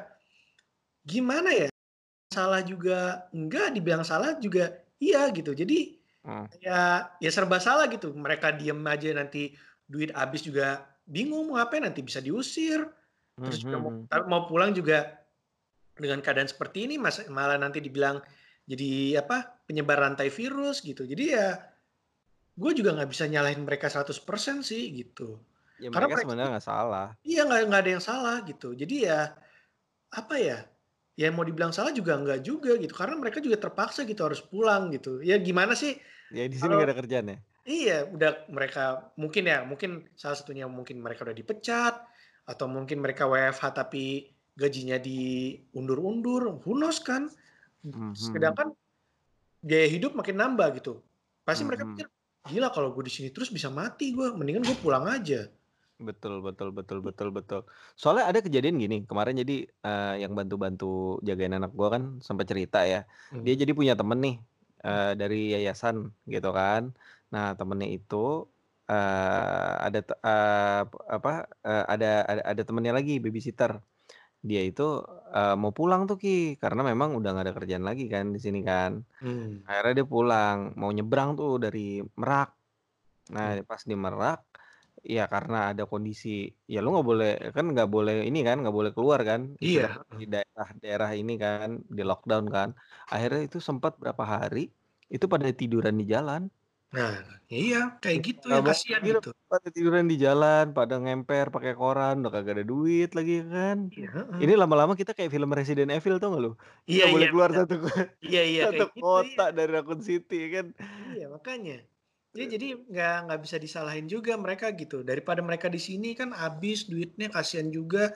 [1.05, 1.67] gimana ya,
[2.33, 5.51] salah juga enggak, dibilang salah juga iya gitu.
[5.53, 6.51] Jadi, Mmm.
[6.59, 9.55] ya ya serba salah gitu, mereka diem aja nanti
[9.87, 12.85] duit habis juga bingung mau ngapain, nanti bisa diusir,
[13.39, 14.05] terus juga mau mhm.
[14.05, 15.19] entar mau pulang juga
[15.95, 18.21] dengan keadaan seperti ini masa malah nanti dibilang
[18.69, 21.01] jadi apa, penyebar rantai virus gitu.
[21.01, 21.57] Jadi ya,
[22.53, 25.41] gue juga nggak bisa nyalahin mereka 100% sih gitu.
[25.81, 27.07] Ya Karena mereka mereka sebenarnya nggak salah.
[27.25, 28.77] iya nggak nggak ada yang salah gitu.
[28.77, 29.33] Jadi ya,
[30.13, 30.61] apa ya,
[31.19, 34.89] ya mau dibilang salah juga nggak juga gitu, karena mereka juga terpaksa gitu harus pulang
[34.95, 35.19] gitu.
[35.29, 35.99] Ya gimana sih
[36.31, 37.39] Ya di sini kalau nggak ada kerjaan ya?
[37.67, 41.95] iya, udah mereka mungkin ya, mungkin salah satunya mungkin mereka udah dipecat,
[42.49, 47.29] atau mungkin mereka WFH tapi gajinya diundur-undur, who knows kan.
[47.83, 48.53] Mhm.
[48.53, 48.73] Sedangkan
[49.65, 51.03] biaya hidup makin nambah gitu.
[51.47, 51.91] Pasti mereka Mhm.
[51.91, 52.07] pikir,
[52.49, 55.49] "Gila kalau gue di sini terus bisa mati gue, mendingan gue pulang aja."
[55.99, 57.61] Betul betul betul betul betul.
[57.99, 62.87] Soalnya ada kejadian gini, kemarin jadi, eee, yang bantu-bantu jagain anak gua kan sempet cerita
[62.87, 63.43] ya, Mmm.
[63.43, 64.35] dia jadi punya temen nih,
[64.87, 66.95] eee, dari yayasan gitu kan.
[67.35, 68.47] Nah temennya itu,
[68.87, 70.81] eee, ada te eee,
[71.19, 71.31] apa,
[71.67, 73.83] eee, ada ada ada temennya lagi babysitter.
[74.43, 74.83] Dia itu,
[75.35, 78.59] eee, mau pulang tuh Ki, karena memang udah nggak ada kerjaan lagi kan di sini
[78.63, 79.03] kan.
[79.21, 79.69] Mmm.
[79.69, 82.49] Akhirnya dia pulang, mau nyebrang tuh dari Merak.
[83.35, 84.39] Nah pas di Merak,
[85.15, 86.27] ya karena ada kondisi,
[86.71, 89.81] ya lu nggak boleh kan nggak boleh ini kan, nggak boleh keluar kan, Iya,
[90.19, 92.69] di daerah-daerah ini kan, di-lockdown kan.
[93.13, 94.59] Akhirnya itu sempet berapa hari,
[95.13, 96.41] itu pada tiduran di jalan.
[96.95, 97.13] Nah,
[97.53, 99.29] iya kayak gitu yang kasihan gitu.
[99.51, 103.77] pada tiduran di jalan, pada ngemper pakai koran, udah kagak ada duit lagi kan.
[103.93, 104.07] Iya,
[104.41, 106.51] Ini lama-lama kita kayak film Resident Evil tau nggak lu?
[106.91, 107.59] Iya Nggak boleh iya, keluar bener.
[107.59, 107.75] satu
[108.25, 109.55] Iya iya, satu kayak gitu, kota iya.
[109.57, 110.65] dari Raccoon City kan.
[111.09, 111.73] Iya makanya.
[112.37, 116.85] Ya jadi nggak nggak bisa disalahin juga mereka gitu, daripada mereka di sini kan habis
[116.85, 118.13] duitnya, kasihan juga,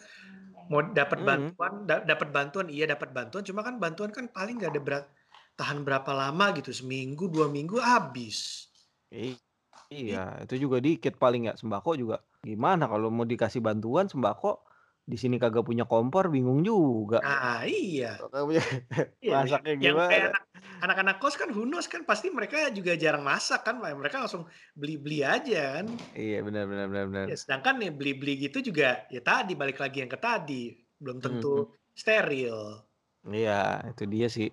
[0.71, 1.23] mau dapat Mhm.
[1.27, 4.99] bantuan da dapat bantuan, iya dapat bantuan, cuma kan bantuan kan paling nggak ada bera
[5.59, 8.69] tahan berapa lama gitu, seminggu, 2 minggu, habis.
[9.11, 9.37] Iya,
[9.91, 14.63] I itu juga dikit paling ya, sembako juga gimana kalau mau dikasih bantuan sembako,
[15.11, 17.19] di sini kagak punya kompor bingung juga.
[17.21, 18.07] Nah iya.
[18.19, 18.63] Kagak punya
[19.23, 20.29] Iya, yang masaknya yang kayak gimana.
[20.29, 20.43] anak
[20.83, 24.43] anak-anak kos kan knows kan pasti mereka juga jarang masak kan, me mereka langsung
[24.75, 25.87] beli-beli aja kan.
[26.11, 27.25] Iya, benar benar benar Ya benar.
[27.39, 31.23] sedangkan ya beli-beli gitu juga, ya tadi balik lagi yang ke tadi, belum Mhm.
[31.23, 32.83] tentu steril.
[33.31, 34.51] Iya, itu dia sih.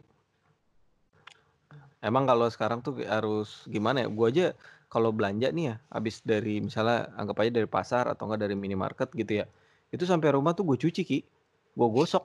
[2.00, 4.46] Emang kalau sekarang tuh harus gimana ya, gua aja
[4.86, 9.10] kalau belanja nih ya, habis dari misalnya anggap aja dari pasar atau enggak dari minimarket
[9.12, 9.46] gitu ya,
[9.90, 11.18] itu sampai rumah tuh gue cuci Ki,
[11.74, 12.24] gua gosok.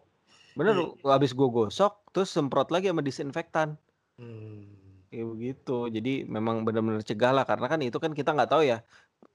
[0.56, 3.76] Bener, Iya habis gue gosok, terus semprot lagi sama disinfektan.
[4.19, 5.06] Mmm.
[5.12, 5.71] Kayak begitu.
[5.95, 8.78] Jadi memang bener-bener cegah lah, karena kan itu kan kita nggak tahu ya,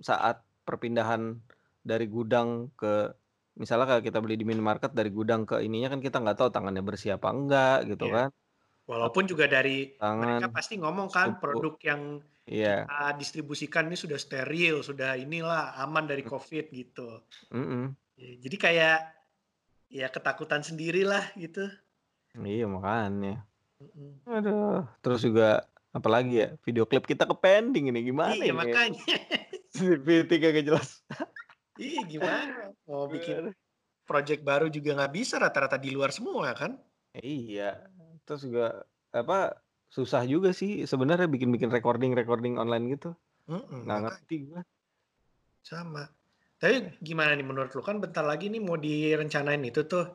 [0.08, 1.22] saat perpindahan
[1.90, 2.48] dari gudang
[2.80, 2.86] ke
[3.60, 6.82] misalnya kayak kita beli di minimarket dari gudang ke ininya kan kita nggak tahu tangannya
[6.88, 8.14] bersih apa enggak gitu Iya.
[8.14, 8.28] kan.
[8.90, 11.40] Walaupun juga dari Tangan, mereka pasti ngomong kan suhu.
[11.42, 12.02] produk yang
[12.48, 12.90] Iya.
[12.90, 16.30] kita distribusikan ini sudah steril, sudah inilah aman dari Mmm.
[16.32, 17.22] Covid gitu.
[17.50, 17.96] Mhm.
[18.20, 18.96] Ya jadi kayak,
[19.92, 21.70] ya ketakutan sendirilah gitu.
[22.38, 23.49] Iya makanya.
[24.28, 28.54] Aduh, terus juga apalagi ya, video klip kita ke-pending ini gimana Iya ini?
[28.54, 29.02] makanya.
[29.74, 31.02] ChatGPT kagak jelas.
[31.80, 33.56] Iya gimana, mau bikin
[34.04, 36.76] project baru juga nggak bisa, rata-rata di luar semua kan?
[37.16, 37.88] Iya,
[38.28, 39.56] terus juga apa,
[39.88, 43.16] susah juga sih sebenarnya bikin-bikin recording-recording online gitu.
[43.48, 44.00] Nggak makanya.
[44.12, 44.62] ngerti gua.
[45.64, 46.04] Sama.
[46.60, 50.06] Tapi gimana nih menurut lu, kan bentar lagi nih mau direncanain itu tuh,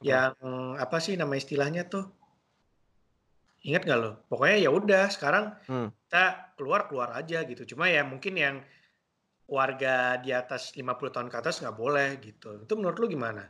[0.00, 0.38] yang
[0.78, 2.06] apa sih nama istilahnya tuh?
[3.62, 4.10] Ingat nggak lu?
[4.26, 5.88] Pokoknya ya udah sekarang Mmm.
[6.06, 6.24] kita
[6.58, 7.62] keluar, keluar aja gitu.
[7.74, 8.56] Cuma ya mungkin yang
[9.46, 12.66] warga di atas 50 tahun ke atas nggak boleh gitu.
[12.66, 13.46] Itu menurut lu gimana?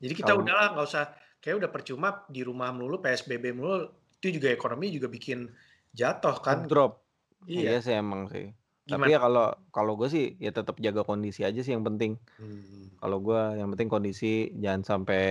[0.00, 1.04] Jadi kita Kalau udahlah nggak usah
[1.40, 3.88] kayaknya udah percuma di rumah melulu, PSBB melulu,
[4.20, 5.48] itu juga ekonomi juga bikin
[5.92, 6.64] jatuh kan.
[6.64, 7.04] Ngedrop.
[7.44, 7.76] Iya.
[7.76, 8.52] Iya sih emang sih.
[8.88, 9.12] Tapi Gimana?
[9.12, 12.16] ya kalau kalau gue sih ya tetap jaga kondisi aja sih yang penting.
[12.40, 13.00] Mmm.
[13.00, 15.24] Kalau gua yang penting kondisi, jangan sampai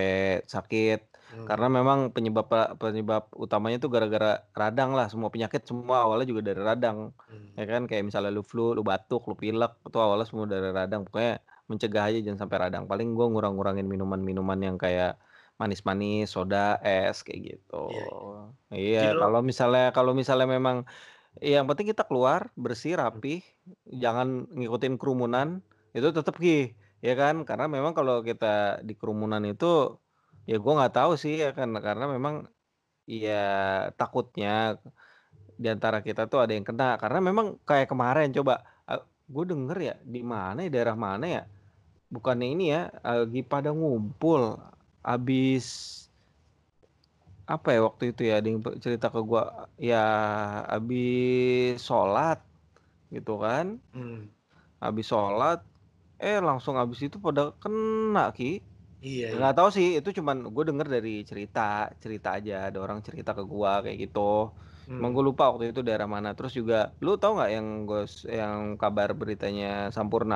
[0.50, 1.00] sakit.
[1.30, 1.46] Mmm.
[1.50, 2.48] Karena memang penyebab
[2.82, 7.14] penyebab utamanya itu gara-gara radang lah, semua penyakit semua awalnya juga dari radang.
[7.30, 7.54] Mmm.
[7.60, 11.02] Ya kan, kayak misalnya lu flu, lu batuk, lu pilek, itu awalnya semua dari radang.
[11.08, 12.84] Pokoknya mencegah aja jangan sampai radang.
[12.90, 15.20] Paling gua ngurang-ngurangin minuman-minuman yang kayak
[15.60, 17.76] manis-manis, soda, es, kayak gitu.
[17.92, 18.34] Iya iya.
[18.96, 20.86] Jadi Iya, lu kalau misalnya kalau misalnya memang
[21.42, 23.22] yang penting kita keluar bersih, Mmm.
[23.22, 23.40] rapih,
[23.88, 25.62] jangan ngikutin kerumunan,
[25.96, 27.44] itu tetep ki, ya kan.
[27.48, 29.98] Karena memang kalau kita di kerumunan itu,
[30.50, 32.36] ya gua nggak tahu sih ya kan, karena memang
[33.06, 33.44] ya
[34.00, 34.82] takutnya
[35.62, 36.98] di antara kita tuh ada yang kena.
[37.02, 39.02] Karena memang kayak kemarin coba, eee,
[39.34, 41.44] gua denger ya, di mana ya, daerah mana ya,
[42.14, 44.58] bukannya ini ya, lagi pada ngumpul
[45.06, 45.66] habis
[47.50, 50.06] apa ya waktu itu ya, ada yang cerita ke gua, ya
[50.70, 52.38] habis sholat,
[53.14, 53.82] gitu kan.
[53.96, 54.30] Mmm.
[54.80, 55.60] Habis sholat,
[56.22, 58.62] eh langsung habis itu pada kena Ki.
[59.02, 59.46] Iya iya.
[59.46, 61.60] Nggak tahu sih, itu cuman gua denger dari cerita,
[62.04, 64.20] cerita aja, ada orang cerita ke gua kayak gitu.
[64.98, 65.16] Cuman Mmm.
[65.16, 66.30] gua lupa waktu itu daerah mana.
[66.38, 70.36] Terus juga lu tahu nggak yang gos yang kabar beritanya Sampoerna,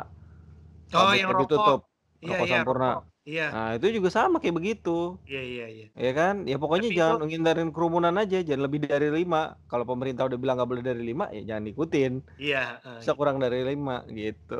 [0.91, 1.73] Oh yang pabriknya rokok.
[1.73, 1.89] ditutup,
[2.23, 2.99] Iya rokok iya, rokok.
[2.99, 3.03] Sampoerna.
[3.29, 3.43] Iya.
[3.51, 5.19] Nah itu juga sama kayak begitu.
[5.27, 5.85] Iya iya iya.
[5.97, 9.57] Ya kan, ya pokoknya Tapi itu jangan ngehindarin kerumunan aja, jangan lebih dari 5.
[9.69, 12.13] Kalau pemerintah udah bilang nggak boleh dari 5, ya jangan diikutin.
[12.41, 13.19] Iya, heeh, Bisa iya.
[13.19, 14.53] kurang dari 5, gitu.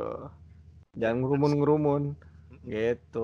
[1.00, 1.18] Jangan
[2.50, 2.74] Mhm.
[2.74, 3.18] gitu.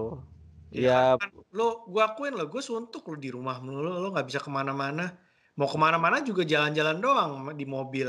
[0.71, 4.27] Iya Iya kan lu gua akuin loh, gua suntuk loh di rumah melulu, lu nggak
[4.31, 5.19] bisa ke mana-mana.
[5.59, 8.09] Mau ke mana-mana juga jalan-jalan doang di mobil.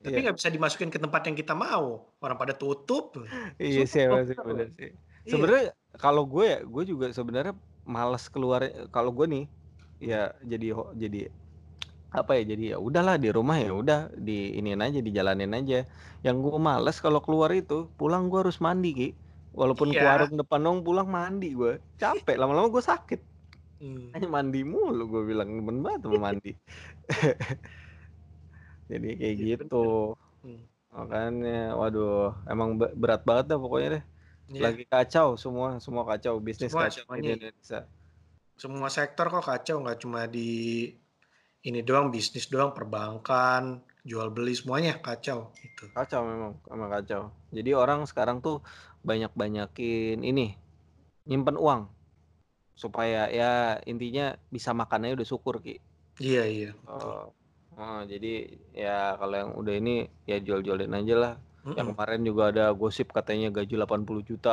[0.00, 0.30] Tapi Iya.
[0.30, 3.18] nggak bisa dimasukin ke tempat yang kita mau, orang pada tutup.
[3.58, 4.38] Iya sih, emang sih.
[4.38, 4.94] Iya.
[5.26, 5.64] Sebenarnya
[5.98, 8.62] kalau gue ya, gue juga sebenarnya males keluar
[8.94, 9.44] kalau gue nih,
[9.98, 11.20] ya jadi jadi
[12.14, 15.84] apa ya, jadi ya udahlah di rumah ya udah diiniin aja, dijalanin aja.
[16.22, 19.08] Yang gue males kalau keluar itu, pulang gue harus mandi Ki.
[19.56, 20.04] Walaupun ke Iya.
[20.04, 21.80] warung depan doang, pulang mandi gue.
[21.96, 23.20] Capek, lama-lama gue sakit.
[23.80, 24.12] Mmm.
[24.12, 26.52] Makanya mandi mulu gue bilang, demen banget sama mandi.
[28.92, 30.14] Jadi kayak Iya gitu.
[30.14, 30.44] bener.
[30.44, 30.62] Mmm.
[30.96, 34.04] Makanya, waduh emang be berat banget dah pokoknya deh.
[34.52, 34.62] Iya.
[34.70, 37.80] Lagi kacau semua, semua kacau, bisnis Semua kacau semuanya Indonesia.
[38.56, 40.88] Semua sektor kok kacau, nggak cuma di
[41.66, 45.90] ini doang, bisnis doang, perbankan, jual beli, semuanya kacau, gitu.
[45.90, 47.34] Kacau memang, emang kacau.
[47.50, 48.62] Jadi orang sekarang tuh
[49.08, 50.46] banyak-banyakin ini,
[51.28, 51.82] nyimpen uang.
[52.82, 55.76] Supaya ya intinya bisa makan aja udah syukur Ki.
[56.20, 57.12] Iya iya, betul.
[57.12, 57.24] Oh,
[57.76, 58.32] heeh, jadi
[58.72, 59.96] ya kalau yang udah ini,
[60.30, 61.34] ya jual-jualin ajalah.
[61.76, 61.92] Yang Mhm.
[61.92, 64.52] kemarin juga ada gosip katanya gaji 80.000.000,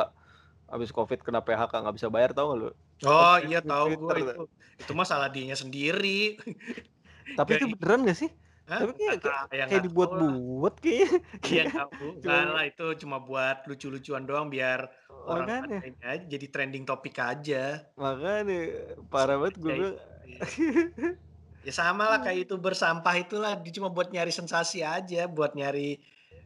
[0.72, 2.70] habis Covid kena PHK nggak bisa bayar, tahu nggak lu?
[3.04, 4.28] Oh iya tahu Twitter tuh.
[4.32, 4.42] itu.
[4.80, 6.08] Itu mah salah dianya sendiri.
[7.38, 8.30] Tapi itu Gaji beneran nggak sih?
[8.70, 8.82] Hah?
[8.82, 9.84] Tapi kayak kayak Ah, ya kayak lah.
[9.86, 11.08] dibuat-buat kayaknya.
[11.46, 11.60] Iya
[12.16, 14.80] enggak lah, itu cuma buat lucu-lucuan doang biar
[15.30, 15.84] orang Makanya.
[15.86, 17.56] ini aja, jadi trending topic aja.
[18.02, 18.54] Makanya,
[19.10, 19.86] parah Sama banget gue bilang.
[19.86, 19.94] itu,
[20.26, 20.44] iya.
[21.64, 25.96] Ya samalah kayak youtuber sampah itulah, dia cuma buat nyari sensasi aja, buat nyari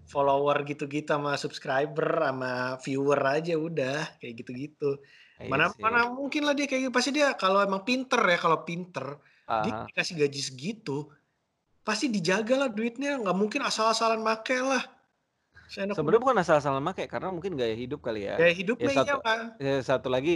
[0.06, 4.84] follower gitu-gitu, sama subscriber, sama viewer aja udah, kayak gitu-gitu.
[5.38, 5.84] Iya Mana sih.
[5.84, 9.06] mana mungkin lah dia kayak gitu, pasti dia kalau emang pinter ya, kalau pinter,
[9.58, 9.88] dia Ah hah.
[9.90, 11.10] dikasih gaji segitu,
[11.88, 14.84] pasti dijagalah duitnya, nggak mungkin asal-asalan make lah.
[15.96, 18.36] Sebenarnya bukan asal-asalan make, karena mungkin gaya hidup kali ya.
[18.40, 19.42] Gaya Ya hidupnya iya, satu Bang.
[19.66, 20.34] ya satu lagi,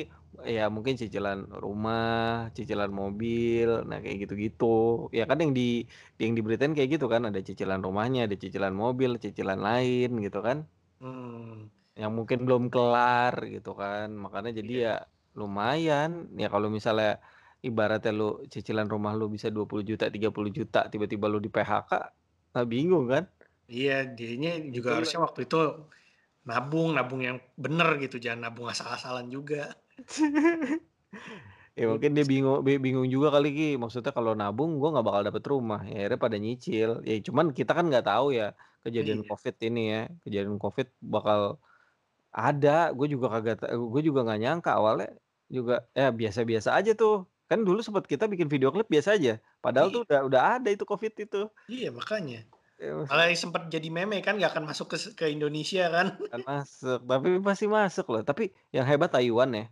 [0.57, 5.09] ya mungkin cicilan rumah, cicilan mobil, nah kayak gitu-gitu.
[5.19, 5.89] Ya kan yang di
[6.23, 10.59] yang diberitain kayak gitu kan, ada cicilan rumahnya, ada cicilan mobil, cicilan lain gitu kan.
[11.01, 11.69] Mmm.
[11.97, 14.89] Yang mungkin belum kelar gitu kan, makanya jadi Iya.
[14.89, 14.95] ya
[15.41, 16.11] lumayan.
[16.41, 17.21] Ya kalau misalnya
[17.69, 21.91] ibaratnya lu cicilan rumah lu bisa Rp20.000.000, Rp30.000.000, tiba-tiba lu di-PHK,
[22.55, 23.25] nah bingung kan?
[23.71, 25.57] Iya, dianya juga harusnya waktu itu
[26.49, 29.59] nabung, nabung yang bener gitu, jangan nabung asal-asalan juga.
[31.79, 35.23] Ya mungkin dia bingung bi bingung juga kali Ki, maksudnya kalau nabung gua nggak bakal
[35.29, 36.91] dapet rumah, ya akhirnya pada nyicil.
[37.09, 38.53] Ya cuman kita kan nggak tahu ya,
[38.85, 39.29] kejadian Iya.
[39.29, 41.41] Covid ini ya, kejadian Covid bakal
[42.33, 43.57] ada, gue juga kagak
[43.93, 45.09] gue juga nggak nyangka awalnya
[45.57, 47.29] juga ya biasa-biasa aja tuh.
[47.53, 50.25] Kan dulu sempet kita bikin video klip biasa aja, padahal tuh Iya.
[50.25, 51.53] udah udah ada itu Covid itu.
[51.69, 52.49] Iya, makanya.
[52.81, 53.05] Iya.
[53.05, 56.17] Malah yang sempet jadi meme kan, nggak akan masuk ke ke Indonesia kan.
[56.33, 58.25] Kan masuk, tapi masih masuk loh.
[58.25, 59.69] Tapi yang hebat Taiwan ya.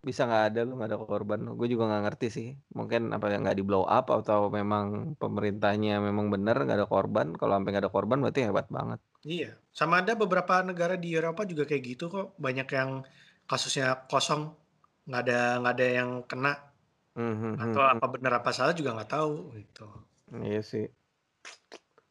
[0.00, 2.48] Bisa nggak ada lu, nggak ada korban, gue juga nggak ngerti sih.
[2.72, 7.58] Mungkin apa ya, nggak di-blow up atau memang pemerintahnya memang bener nggak ada korban, kalau
[7.58, 9.02] sampai nggak ada korban berarti hebat banget.
[9.26, 13.02] Iya, sama ada beberapa negara di Eropa juga kayak gitu kok, banyak yang
[13.50, 14.54] kasusnya kosong,
[15.10, 16.67] nggak ada nggak ada yang kena.
[17.18, 17.92] Mmm, Atau mhm mhm.
[17.92, 19.84] apa bener apa salah juga nggak tahu, gitu.
[20.32, 20.84] Iya sih.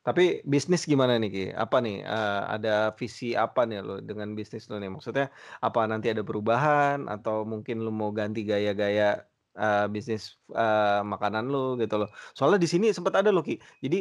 [0.05, 1.43] Tapi bisnis gimana nih Ki?
[1.63, 4.89] Apa nih, eee, ada visi apa nih lu dengan bisnis lu nih?
[4.93, 5.27] Maksudnya
[5.65, 9.25] apa nanti ada perubahan atau mungkin lu mau ganti gaya-gaya,
[9.57, 12.09] eee, bisnis, eee, makanan lu gitu loh.
[12.37, 13.97] Soalnya di sini sempet ada loh Ki, jadi,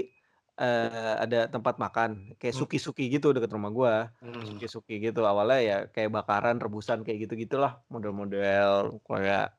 [0.60, 2.66] eee, ada tempat makan kayak Mmm.
[2.66, 4.66] suki-suki gitu deket rumah gua, Mmm.
[4.66, 5.24] suki-suki gitu.
[5.26, 9.55] Awalnya ya kayak bakaran, rebusan, kayak gitu-gitulah, model-model kayak,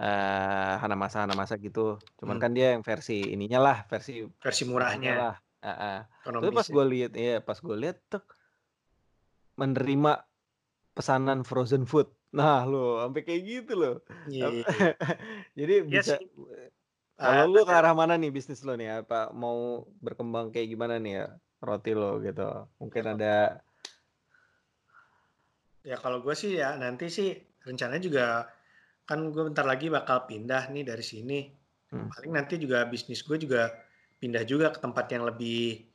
[0.00, 1.80] eee, Hanamasa-Hanamasa gitu.
[2.20, 2.42] Cuman Mmm.
[2.42, 5.34] kan dia yang versi ininya lah, versi Versi murahnya lah
[5.66, 5.98] heeh.
[6.38, 6.74] Tapi pas ya.
[6.74, 8.24] gua lihat iya, pas gua lihat tek
[9.58, 10.12] menerima
[10.96, 12.08] pesanan frozen food.
[12.36, 13.94] Nah loh, sampai kayak gitu loh.
[14.44, 14.88] Ap iya iya.
[15.58, 16.14] jadi Iya bisa
[17.22, 18.88] kalau Eee, lu ke ada arah mana nih bisnis lu nih?
[19.02, 19.58] Apa mau
[20.04, 21.24] berkembang kayak gimana nih ya,
[21.66, 22.42] roti lu gitu?
[22.80, 23.26] Mungkin Ya ada
[25.86, 27.28] Ya kalau gue sih ya, nanti sih
[27.66, 28.24] rencananya juga
[29.08, 31.38] kan gue bentar lagi bakal pindah nih dari sini.
[31.92, 32.12] Mmm.
[32.12, 33.62] Paling nanti juga bisnis gue juga
[34.20, 35.88] pindah juga ke tempat yang lebih,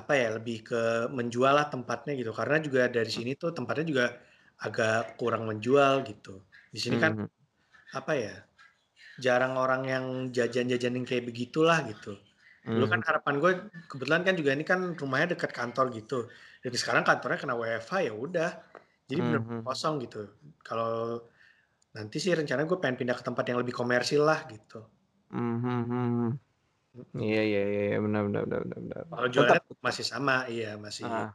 [0.00, 0.82] apa ya, lebih ke
[1.18, 2.32] menjual lah tempatnya gitu.
[2.38, 4.06] Karena juga dari sini tuh tempatnya juga
[4.66, 6.44] agak kurang menjual gitu.
[6.74, 7.28] Di sini kan, Mhm.
[7.94, 8.34] apa ya,
[9.24, 10.04] jarang orang yang
[10.36, 12.18] jajan-jajan yang kayak begitulah gitu.
[12.74, 13.04] Dulu kan Mhm.
[13.08, 13.52] harapan gue
[13.90, 16.16] kebetulan kan juga ini kan rumahnya dekat kantor gitu.
[16.64, 18.50] Jadi sekarang kantornya kena WFH, ya udah.
[19.10, 19.68] Jadi bener-bener Mhm.
[19.68, 20.18] kosong gitu.
[20.66, 21.24] Kalau
[21.96, 24.80] nanti sih rencananya gue pengen pindah ke tempat yang lebih komersil lah gitu.
[25.30, 26.38] Mhm mhm.
[26.94, 27.18] Mhm.
[27.24, 29.04] Iya iya iya iya, benar benar benar benar.
[29.10, 29.78] Kalau Tetep jualannya tetep.
[29.86, 31.28] masih sama, iya masih Heeh.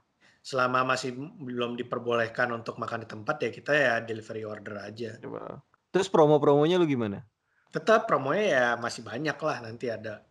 [0.50, 1.12] selama masih
[1.48, 5.12] belum diperbolehkan untuk makan di tempat, ya kita ya delivery order aja.
[5.24, 7.30] Coba terus promo-promonya lu gimana?
[7.76, 10.26] Tetep promonya ya masih banyak lah, nanti ada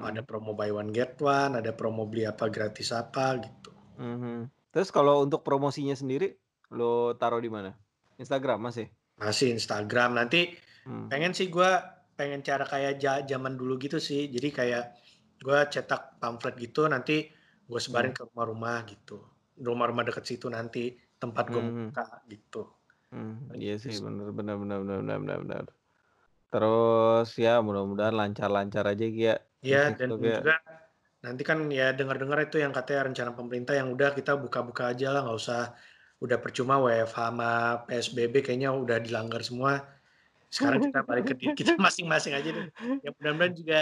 [0.00, 0.26] ada Mhm.
[0.28, 3.70] promo buy one get one, ada promo beli apa gratis apa, gitu.
[3.98, 4.50] Mhm.
[4.70, 6.38] Terus kalau untuk promosinya sendiri,
[6.70, 7.74] lu taruh di mana?
[8.20, 8.92] Instagram masih?
[9.20, 10.56] Masih Instagram, nanti
[10.86, 11.12] Mmm.
[11.12, 11.70] pengen sih gue
[12.18, 12.92] pengen cara kayak
[13.30, 14.20] zaman dulu gitu sih.
[14.34, 14.82] Jadi kayak
[15.44, 17.12] gue cetak pamflet gitu, nanti
[17.68, 19.14] gue sebarin ke rumah-rumah gitu.
[19.68, 21.92] Rumah-rumah deket situ nanti tempat gue Mhm.
[21.92, 22.80] buka, gitu.
[23.12, 25.64] Mmm, iya sih bener bener bener bener bener bener bener.
[26.50, 29.32] Terus ya mudah-mudahan lancar-lancar aja ya,
[29.66, 30.36] Iya, dan ya.
[30.36, 30.50] juga
[31.24, 35.20] nanti kan ya denger-denger itu yang katanya rencana pemerintah yang udah kita buka-buka aja lah,
[35.24, 35.60] nggak usah
[36.20, 37.50] udah percuma WFH sama
[37.88, 39.88] PSBB kayaknya udah dilanggar semua.
[40.52, 42.66] Sekarang kita balik ke diri kita masing-masing aja deh.
[43.00, 43.80] Ya mudah-mudahan juga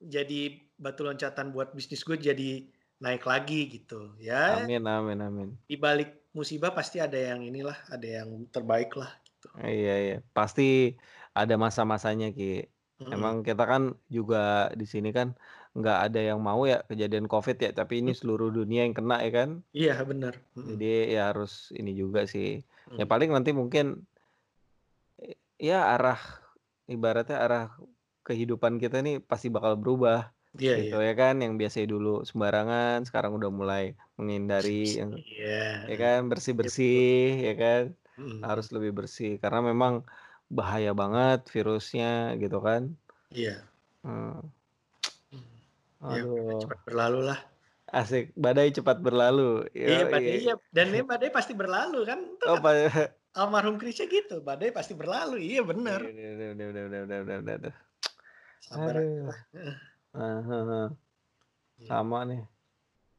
[0.00, 0.40] jadi
[0.76, 2.68] batu loncatan buat bisnis gue jadi
[3.00, 4.16] naik lagi gitu.
[4.16, 5.48] Ya Amin amin amin.
[5.68, 9.48] di balik musibah pasti ada yang inilah, ada yang terbaik lah, gitu.
[9.60, 10.96] Iya iya, pasti
[11.32, 12.64] ada masa-masanya Ki.
[13.12, 13.44] Emang Mhm.
[13.44, 15.36] kita kan juga di sini kan
[15.78, 19.30] nggak ada yang mau ya kejadian Covid ya, tapi ini seluruh dunia yang kena ya
[19.38, 19.50] kan.
[19.74, 20.34] Iya bener,
[20.68, 20.84] Jadi
[21.14, 22.46] ya harus ini juga sih.
[22.98, 23.10] Ya Mmm.
[23.12, 23.86] paling nanti mungkin
[25.68, 26.20] ya arah
[26.94, 27.62] ibaratnya arah
[28.26, 30.18] kehidupan kita nih pasti bakal berubah
[30.54, 30.96] Iya gitu iya.
[31.06, 33.82] ya kan, yang biasanya dulu sembarangan sekarang udah mulai
[34.18, 36.20] menghindari yang iya, ya kan,
[36.62, 36.72] Iya betul.
[36.72, 36.94] bersih-bersih
[37.46, 37.82] ya kan,
[38.18, 39.94] Mhm harus lebih bersih karena memang
[40.58, 42.06] bahaya banget virusnya
[42.42, 42.82] gitu kan.
[43.30, 43.66] Iya.
[44.04, 44.40] Mmm.
[44.42, 44.55] Mmm.
[46.06, 46.62] Ya, Aduh.
[46.62, 47.38] Cepat berlalu lah.
[47.86, 49.66] Asik, badai cepat berlalu.
[49.70, 50.06] Yo, iya, iya.
[50.10, 50.38] badai iya.
[50.42, 50.54] iya.
[50.74, 52.18] Dan ini badai pasti berlalu kan.
[52.42, 53.10] Tuh, oh, kan?
[53.36, 55.38] Almarhum Krisya gitu, badai pasti berlalu.
[55.38, 56.02] Iya, benar.
[56.02, 56.72] Iya, iya,
[60.16, 60.88] uh,
[61.84, 62.42] Sama nih.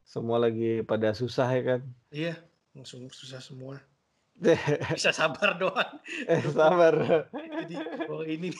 [0.07, 1.81] Semua lagi pada susah ya kan?
[2.11, 2.35] Iya,
[2.75, 3.79] langsung susah semua.
[4.93, 5.97] Bisa sabar doang.
[6.29, 6.93] Eh, sabar.
[7.57, 8.53] jadi oh ini.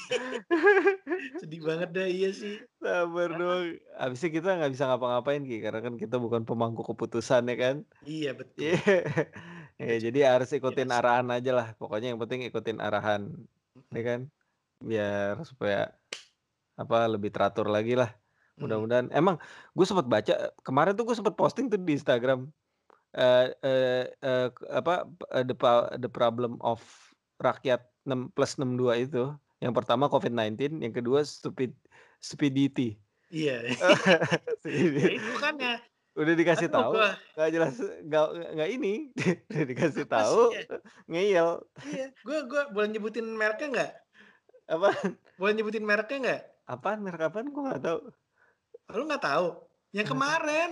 [1.40, 2.66] Sedih banget dah, iya sih.
[2.82, 3.64] Sabar Karena doang.
[4.02, 7.76] Habis itu kita nggak bisa ngapa-ngapain Ki, karena kan kita bukan pemangku keputusan ya kan?
[8.02, 8.74] Iya Iya.
[8.74, 8.74] betul.
[9.78, 10.98] Ya jadi harus ikutin biasa.
[10.98, 13.22] arahan ajalah, pokoknya yang penting ikutin arahan,
[13.94, 14.20] ya kan?
[14.82, 15.78] Biar supaya,
[16.82, 18.10] apa, lebih teratur lagi lah.
[18.58, 18.62] Mmm.
[18.66, 19.36] Mudah-mudahan emang
[19.78, 20.34] gue sempet baca,
[20.66, 22.40] kemarin tuh gue sempet posting tuh di Instagram,
[23.18, 25.10] eee eee, apa,
[25.44, 25.56] the
[25.98, 26.80] the problem of
[27.42, 29.34] rakyat 6+62 itu.
[29.58, 31.74] Yang pertama COVID-19, yang kedua stupid
[32.22, 33.02] stupidity.
[33.34, 33.66] Iya.
[34.68, 35.34] Ya itu Stupidity.
[35.34, 35.72] makanya.
[36.18, 36.98] Udah dikasih tahu,
[37.38, 38.26] nggak jelas, nggak
[38.58, 39.14] nggak ini,
[39.54, 40.62] udah dikasih Apa tahu, ya?
[41.06, 41.50] ngeyel.
[41.86, 43.92] Iya, gua gua boleh nyebutin mereknya nggak?
[44.66, 45.10] Apaan?
[45.38, 46.42] Boleh nyebutin mereknya nggak?
[46.66, 47.00] Apaan?
[47.06, 47.54] Merek apaan?
[47.54, 48.00] Gue nggak tahu.
[48.98, 49.48] Lu nggak tahu?
[49.94, 50.72] Yang kemarin.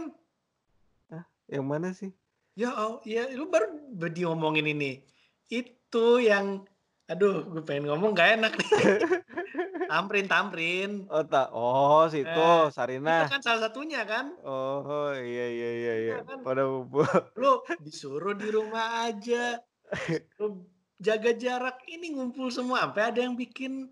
[1.13, 1.23] Hah?
[1.45, 2.11] Yang mana sih?
[2.55, 3.67] Ya al ya lu baru
[3.99, 5.03] be diomongin ini.
[5.51, 6.63] Itu yang
[7.05, 8.69] aduh gue pengen ngomong nggak enak nih.
[9.91, 10.91] Tamrin Tamrin.
[11.11, 13.27] Oh ta oh situ, Nah, itu Sarinah.
[13.29, 14.33] kan salah satunya kan?
[14.41, 16.15] Oh, iya iya iya iya.
[16.15, 16.37] Iya kan?
[16.41, 17.05] Pada ngumpul.
[17.37, 19.59] Lu disuruh di rumah aja,
[20.31, 20.65] disuruh
[20.97, 23.91] jaga jarak, ini ngumpul semua, sampai ada yang bikin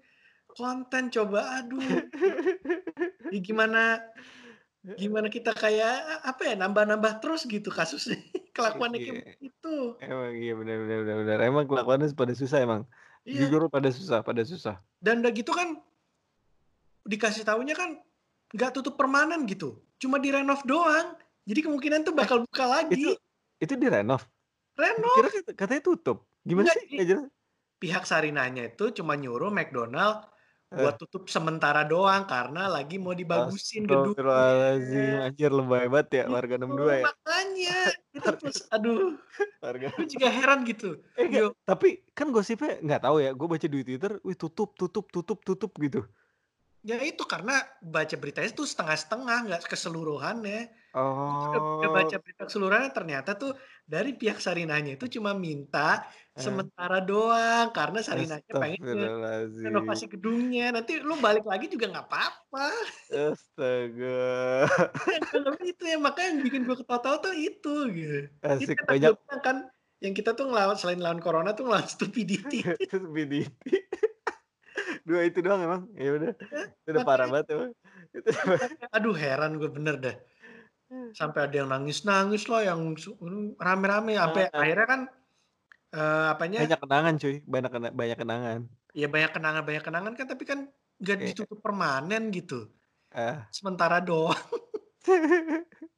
[0.56, 1.84] konten coba, aduh.
[3.34, 3.98] Ya gimana
[4.84, 8.20] gimana kita kayak, apa ya, nambah-nambah terus gitu kasusnya,
[8.56, 9.24] kelakuannya kayak Iya.
[9.40, 9.76] begitu.
[9.98, 11.38] Emang iya, bener bener.
[11.40, 12.84] Emang kelakuannya pada susah emang.
[13.24, 13.48] Iya.
[13.48, 14.84] Jujur pada susah pada susah.
[15.00, 15.80] Dan udah gitu kan
[17.04, 18.00] dikasih tahunya kan
[18.50, 21.16] nggak tutup permanen gitu, cuma direnov doang.
[21.44, 23.04] Jadi kemungkinan tuh Eh, bakal buka itu lagi.
[23.58, 24.24] itu direnov?
[24.74, 25.44] Gue kira Renov.
[25.44, 26.28] kat katanya tutup.
[26.42, 26.88] Gimana Enggak, sih?
[26.92, 27.26] Nggak jelas.
[27.78, 30.33] pihak Sarinahnya itu cuma nyuruh McDonald Eh.
[30.80, 34.18] Buat tutup sementara doang karena lagi mau dibagusin gedungnya.
[35.28, 37.08] anjir lebay banget ya warga Itu 62 ya.
[37.08, 37.72] makanya,
[38.18, 39.00] itu Warga terus aduh,
[39.64, 40.86] warga gue juga heran gitu.
[41.20, 45.06] Eh, Yo tapi kan gosipnya nggak tahu ya, gue baca di Twitter, wih tutup tutup
[45.14, 46.00] tutup tutup gitu.
[46.84, 50.60] Ya itu karena baca beritanya tuh setengah-setengah, nggak keseluruhannya.
[50.92, 52.22] Gue udah baca Oh.
[52.22, 53.56] berita keseluruhannya ternyata tuh
[53.88, 56.04] dari pihak Sarinahnya itu cuma minta
[56.36, 56.44] Eh.
[56.44, 59.08] sementara doang karena Sarinahnya pengen nge
[59.64, 62.68] renovasi gedungnya, nanti lu balik lagi juga nggak apa-apa.
[63.16, 64.68] Astaga.
[65.32, 68.18] Kalau itu ya makanya yang bikin gue ketawa-tawa tuh itu gitu.
[68.60, 69.58] Itu Asik kan banyak kan,
[70.04, 72.60] yang kita tuh ngelawan selain lawan corona tuh ngelawan stupidity.
[72.92, 73.48] Stupidity.
[75.08, 75.82] 2 itu doang emang?
[76.00, 76.32] Ya udah,
[76.80, 77.72] itu udah parah banget emang.
[78.16, 78.30] Itu
[78.96, 80.16] aduh heran gue bener dah.
[81.20, 84.64] Sampai ada yang nangis-nangis lah, yang su mmm, rame-rame, sampai Heeh.
[84.64, 85.02] akhirnya kan,
[85.96, 88.60] eee, apanya Banyak kenangan cuy, banyak banyak kenangan.
[88.94, 90.60] Ya banyak kenangan banyak kenangan kan, tapi kan
[91.02, 91.34] nggak Iya.
[91.34, 92.54] ditutup permanen gitu.
[93.12, 93.54] Ah.
[93.58, 94.38] Sementara doang.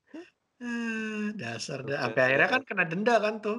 [0.64, 3.58] Eh, dasar dah, sampai akhirnya kan kena denda kan tuh.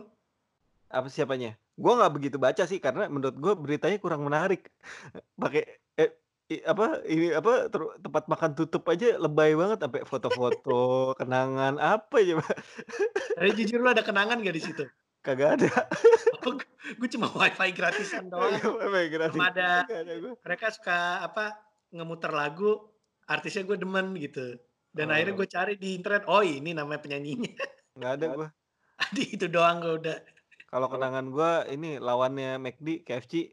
[0.91, 1.59] Apa siapanya?
[1.77, 4.73] Gue nggak begitu baca sih karena menurut gue beritanya kurang menarik.
[5.43, 5.63] Pakai
[6.01, 6.05] e
[6.47, 12.17] i apa, ini apa, ter tempat makan tutup aja lebay banget sampai foto-foto, kenangan, apa
[12.23, 12.47] coba?
[13.35, 14.85] Tapi jujur lu ada kenangan nggak di situ?
[15.23, 15.69] Kagak ada.
[16.47, 18.55] Oh, gue cuma WiFi gratisan doang.
[18.63, 19.83] Wifi gratis, ada
[20.47, 21.59] mereka suka apa,
[21.91, 22.87] ngemuter lagu,
[23.27, 24.55] artisnya gue demen gitu.
[24.95, 25.39] Dan akhirnya Oh.
[25.43, 27.59] gue cari di internet, oh ini namanya penyanyinya.
[27.99, 28.49] Nggak ada gue.
[29.03, 30.17] Adi itu doang gue udah.
[30.77, 33.49] Kalau kenangan gue ini lawannya McD, KFC,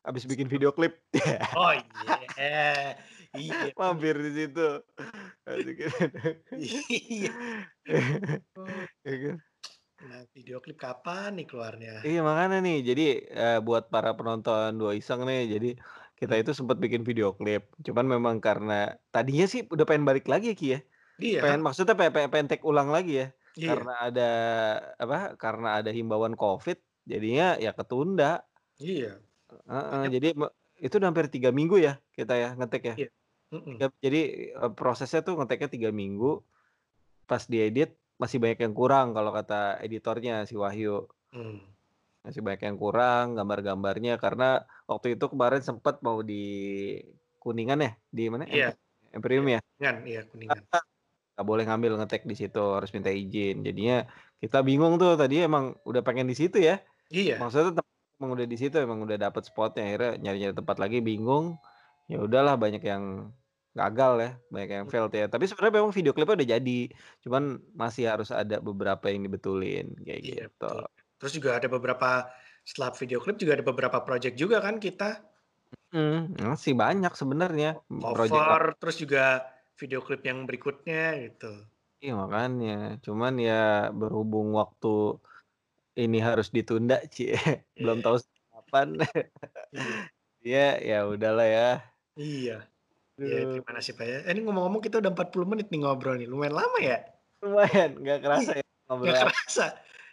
[0.00, 1.04] habis bikin video klip.
[1.56, 2.28] Oh iya,
[3.34, 3.72] iya.
[3.78, 4.68] Mampir di situ.
[6.56, 7.30] Iya.
[9.06, 9.36] Ya kan?
[10.08, 11.94] Nah, video klip kapan nih keluarnya?
[12.06, 13.02] Iya makanya nih, jadi,
[13.38, 15.68] eee, buat para penonton Dua Iseng nih, jadi
[16.18, 16.42] kita Mmm.
[16.42, 17.62] itu sempet bikin video klip.
[17.86, 20.78] Cuman memang karena tadinya sih udah pengen balik lagi ya, Ki, ya.
[21.18, 21.42] Iya.
[21.42, 23.26] Pengen maksudnya pe pe pengen take ulang lagi ya.
[23.58, 23.82] Iya.
[23.82, 24.22] Karena ada
[25.02, 26.78] apa, karena ada himbauan Covid,
[27.10, 28.46] jadinya ya ketunda.
[28.78, 29.20] Iya.
[29.50, 30.28] Heeh, Makanya jadi
[30.84, 32.96] itu udah hampir 3 minggu ya kita ya nge-take ya?
[32.96, 33.08] Iya,
[33.52, 33.78] mhm.
[33.80, 34.18] Yap, jadi,
[34.58, 36.26] eee, prosesnya tuh nge-take-nya 3 minggu,
[37.30, 37.90] pas diedit
[38.22, 39.54] masih banyak yang kurang kalau kata
[39.86, 41.08] editornya si Wahyu.
[41.32, 41.68] Mmm.
[42.24, 44.44] Masih banyak yang kurang gambar-gambarnya karena
[44.90, 46.34] waktu itu kemarin sempet mau di
[47.42, 47.90] Kuningan ya?
[48.16, 48.44] Di mana?
[48.46, 48.66] Iya.
[49.16, 49.60] Emperium ya?
[49.78, 50.64] Kuningan, iya Kuningan.
[51.38, 53.62] Nggak boleh ngambil nge-take di situ, harus minta izin.
[53.62, 54.02] Jadinya
[54.42, 56.82] kita bingung tuh, tadinya emang udah pengen di situ ya.
[57.14, 57.38] Iya.
[57.38, 57.78] Maksudnya
[58.18, 61.54] emang udah di situ, emang udah dapet spotnya, akhirnya nyari-nyari tempat lagi bingung.
[62.10, 63.30] Ya udahlah banyak yang
[63.70, 65.30] gagal ya, banyak yang failed ya.
[65.30, 66.80] Tapi sebenarnya memang video klipnya udah jadi,
[67.22, 70.66] cuman masih harus ada beberapa yang dibetulin, kayak Iya, gitu.
[70.66, 70.82] betul.
[71.22, 72.26] Terus juga ada beberapa
[72.66, 75.22] setelah video klip juga ada beberapa project juga kan kita.
[75.94, 79.46] Mhm, masih banyak sebenarnya, project Cover, terus juga
[79.80, 81.46] video klip yang berikutnya gitu.
[82.02, 82.70] Iya makanya,
[83.04, 83.54] cuman ya
[83.90, 84.88] berhubung waktu
[85.98, 87.34] ini harus ditunda, cie,
[87.78, 88.04] belum Iya.
[88.06, 88.16] tahu
[88.54, 88.88] kapan.
[89.74, 89.94] Iya.
[90.46, 91.68] Iya, ya udahlah ya.
[92.14, 92.52] Iya.
[93.18, 93.58] Ya Aduh.
[93.58, 94.18] gimana sih, Pak, ya.
[94.26, 96.96] Eh, ini ngomong-ngomong kita udah 40 menit nih ngobrol nih, lumayan lama ya?
[97.42, 99.64] Lumayan, nggak kerasa Ih, ya nggak ngobrol kerasa.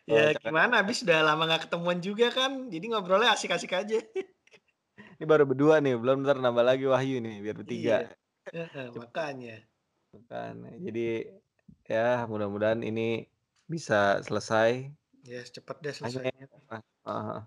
[0.05, 3.97] Ya wawancara gimana, habis udah lama nggak ketemuan juga kan, jadi ngobrolnya asik-asik aja.
[5.17, 7.95] Ini baru berdua nih, belum entar nambah lagi Wahyu nih, biar bertiga.
[8.01, 8.09] Iya,
[8.53, 9.55] heeh, makanya.
[10.13, 11.01] Makanya, jadi
[11.89, 13.29] ya mudah-mudahan ini
[13.73, 14.69] bisa selesai.
[15.31, 16.47] Ya cepet deh Hanya selesainya.
[17.05, 17.41] heeh.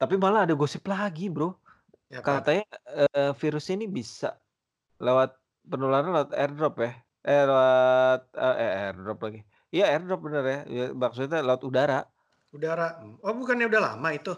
[0.00, 1.56] Tapi malah ada gosip lagi, Bro.
[2.10, 2.46] Ya apa?
[2.46, 2.64] Katanya,
[3.16, 4.38] eee, virusnya ini bisa
[5.02, 5.38] lewat
[5.70, 6.92] penularan lewat airdrop ya,
[7.26, 9.40] eh, lewat, eee eh, airdrop lagi,
[9.74, 12.00] iya airdrop bener ya, ya maksudnya lewat udara.
[12.56, 14.32] Udara, mmm, oh bukannya udah lama itu?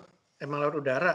[0.45, 1.13] Emang lewat udara?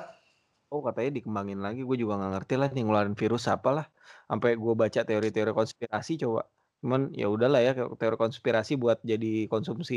[0.74, 3.86] Oh katanya dikembangin lagi, gue juga nggak ngerti lah nih ngeluarin virus apalah,
[4.29, 6.41] sampai gue baca teori-teori konspirasi coba.
[6.83, 9.95] Cuman ya udahlah ya, teori konspirasi buat jadi konsumsi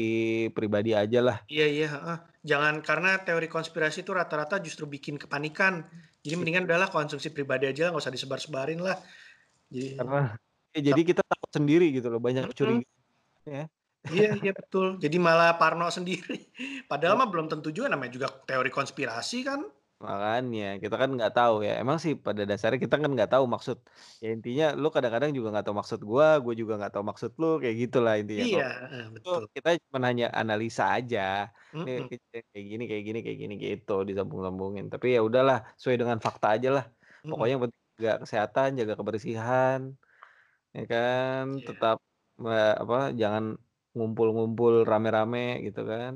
[0.57, 1.47] pribadi ajalah.
[1.53, 2.17] Iya iya, heeh.
[2.51, 5.87] Jangan karena teori konspirasi itu rata-rata justru bikin kepanikan.
[6.23, 6.39] Jadi Iya.
[6.39, 8.99] mendingan udahlah konsumsi pribadi aja, nggak usah disebar-sebarin lah.
[9.75, 10.37] Jadi Karena
[10.77, 12.85] ya jadi kita takut sendiri gitu loh, banyak curiga
[13.49, 13.65] ya.
[14.07, 16.39] Iya iya betul, jadi malah parno sendiri.
[16.91, 17.21] Padahal Iya.
[17.21, 19.61] mah belum tentu juga, namanya juga teori konspirasi kan.
[20.05, 23.77] Makanya, kita kan nggak tahu ya, emang sih pada dasarnya kita kan nggak tahu maksud
[24.23, 27.47] ya intinya lu kadang-kadang juga nggak tahu maksud gua, gua juga nggak tahu maksud lu,
[27.63, 29.47] kayak gitulah intinya Iya, heeh, Itu betul.
[29.57, 31.21] kita cuman hanya analisa aja,
[31.73, 32.09] Mhm.
[32.11, 34.85] kejadian kayak gini kayak gini kayak gini, gitu, disambung-sambungin.
[34.93, 36.85] Tapi ya udahlah, sesuai dengan fakta ajalah.
[37.25, 37.27] Mhm.
[37.29, 39.81] Pokoknya yang penting jaga kesehatan, jaga kebersihan,
[40.77, 41.69] ya kan, Iya.
[41.69, 41.97] tetap
[42.83, 43.45] apa, jangan
[43.97, 46.15] ngumpul-ngumpul rame-rame gitu kan.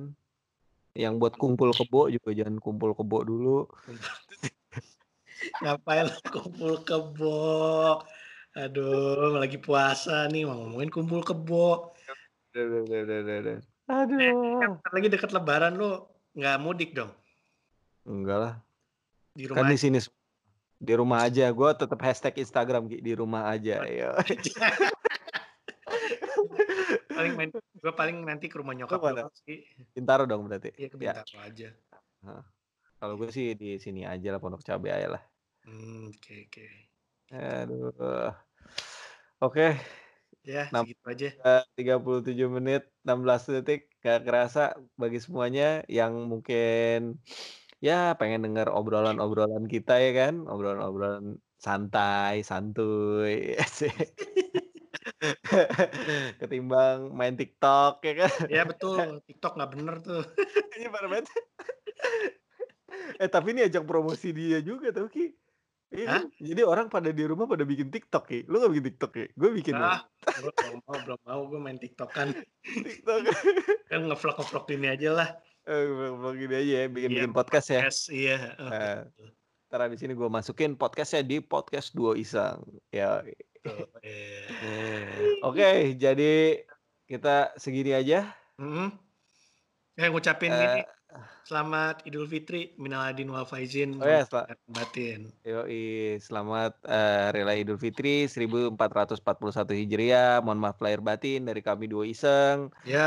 [0.95, 3.59] Yang buat kumpul kebo juga jangan kumpul kebo dulu.
[5.63, 7.39] Ngapain kumpul kebo?
[8.59, 11.95] Aduh, lagi puasa nih mau ngomongin kumpul kebo.
[12.51, 12.95] Eh, ini
[13.87, 14.83] kan Aduh.
[14.91, 16.03] lagi deket lebaran, lu
[16.35, 17.15] nggak mudik dong?
[18.03, 18.55] Enggak lah.
[19.35, 19.83] Di Kan rumah di aja?
[19.87, 19.99] sini
[20.81, 24.11] di rumah aja, gua tetep hashtag Instagram di rumah aja, yo.
[27.21, 27.51] Paling main
[27.85, 29.61] gua paling nanti ke rumah nyokap doang sih.
[29.93, 30.73] Bintaro dong berarti?
[30.81, 31.13] Iya ke Ya?
[31.21, 31.69] Bintaro aja.
[32.25, 32.43] Heeh.
[33.01, 35.23] Kalau gue sih di sini ajalah, Pondok Cabe ajalah.
[35.69, 36.65] Mmm, oke oke.
[37.29, 37.37] Gitu.
[37.37, 38.33] Aduh.
[39.41, 39.77] Oke.
[40.45, 41.29] Ya, Nam segitu aja.
[41.45, 44.61] eee, 37 menit 16 detik, nggak kerasa
[45.01, 47.21] bagi semuanya yang mungkin
[47.85, 53.57] ya pengen denger obrolan-obrolan kita ya kan, obrolan-obrolan santai, santuy.
[56.41, 58.33] Ketimbang main TikTok ya kan.
[58.49, 60.23] Iya betul, TikTok nggak bener tuh.
[60.81, 61.29] Ini parah banget.
[63.21, 65.31] Eh, tapi ini ajang promosi dia juga tau, Ki.
[65.93, 66.25] Iya kan?
[66.41, 68.39] Jadi orang pada di rumah pada bikin TikTok, Ki.
[68.49, 69.25] Lu nggak bikin TikTok, Ki?
[69.37, 69.77] Gue bikin.
[69.77, 72.33] Ah, belum mau belum mau gua main TikTok-an.
[72.65, 73.29] TikTok.
[73.93, 75.29] Kan ngevlog-ngevlog gini ajalah.
[75.69, 77.81] Eee, vlog-vlog gini aja ya, Iya, bikin-bikin podcast ya.
[78.09, 79.29] iya, betul.
[79.71, 83.37] entar habis ini gua masukin podcast-nya di podcast Duo Iseng, yoi.
[83.65, 85.37] Betul, iya.
[85.45, 85.65] Oke,
[86.03, 86.25] jadi
[87.09, 87.29] kita
[87.63, 88.17] segini aja.
[88.59, 88.85] Mhm.
[89.99, 90.81] Eh, ngucapin ini,
[91.11, 95.21] Eee selamat Idul Fitri, minal aidin wal faizin, Oh ya, lahir batin.
[95.49, 101.85] Yoi, selamat, eee, Hari Raya Idul Fitri 1441 Hijriah, mohon maaf lahir batin dari kami
[101.89, 102.59] Duo Iseng,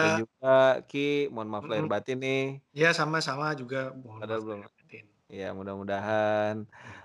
[0.01, 0.19] dan Ya.
[0.19, 2.63] juga Ki, mohon maaf lahir batin nih.
[2.77, 5.05] Iya, sama-sama juga mohon Padahal maaf belum lahir batin.
[5.31, 6.55] ya mudah-mudahan,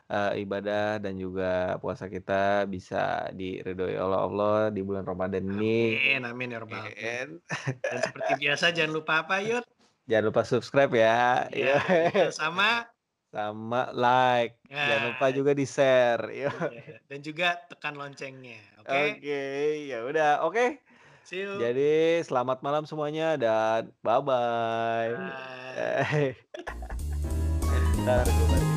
[0.08, 5.94] eee, ibadah dan juga puasa kita bisa diridhoi oleh Allah di bulan Ramadan ini.
[5.94, 7.28] Amin amin ya rabbal alamin.
[7.84, 9.64] Dan seperti biasa jangan lupa apa, Yud?
[10.08, 11.48] Jangan lupa subscribe ya.
[11.52, 11.76] Iya,
[12.08, 12.32] Yo.
[12.32, 12.88] sama
[13.28, 16.48] Sama like, jangan lupa juga di-share, yo.
[16.48, 19.20] Iya, dan juga tekan loncengnya, oke?
[19.20, 19.44] Oke,
[19.84, 20.80] ya udah, oke.
[21.28, 21.60] See you.
[21.60, 25.12] Jadi selamat malam semuanya dan bye-bye.
[25.12, 26.32] Bye.
[28.00, 28.67] Entar gua matiin.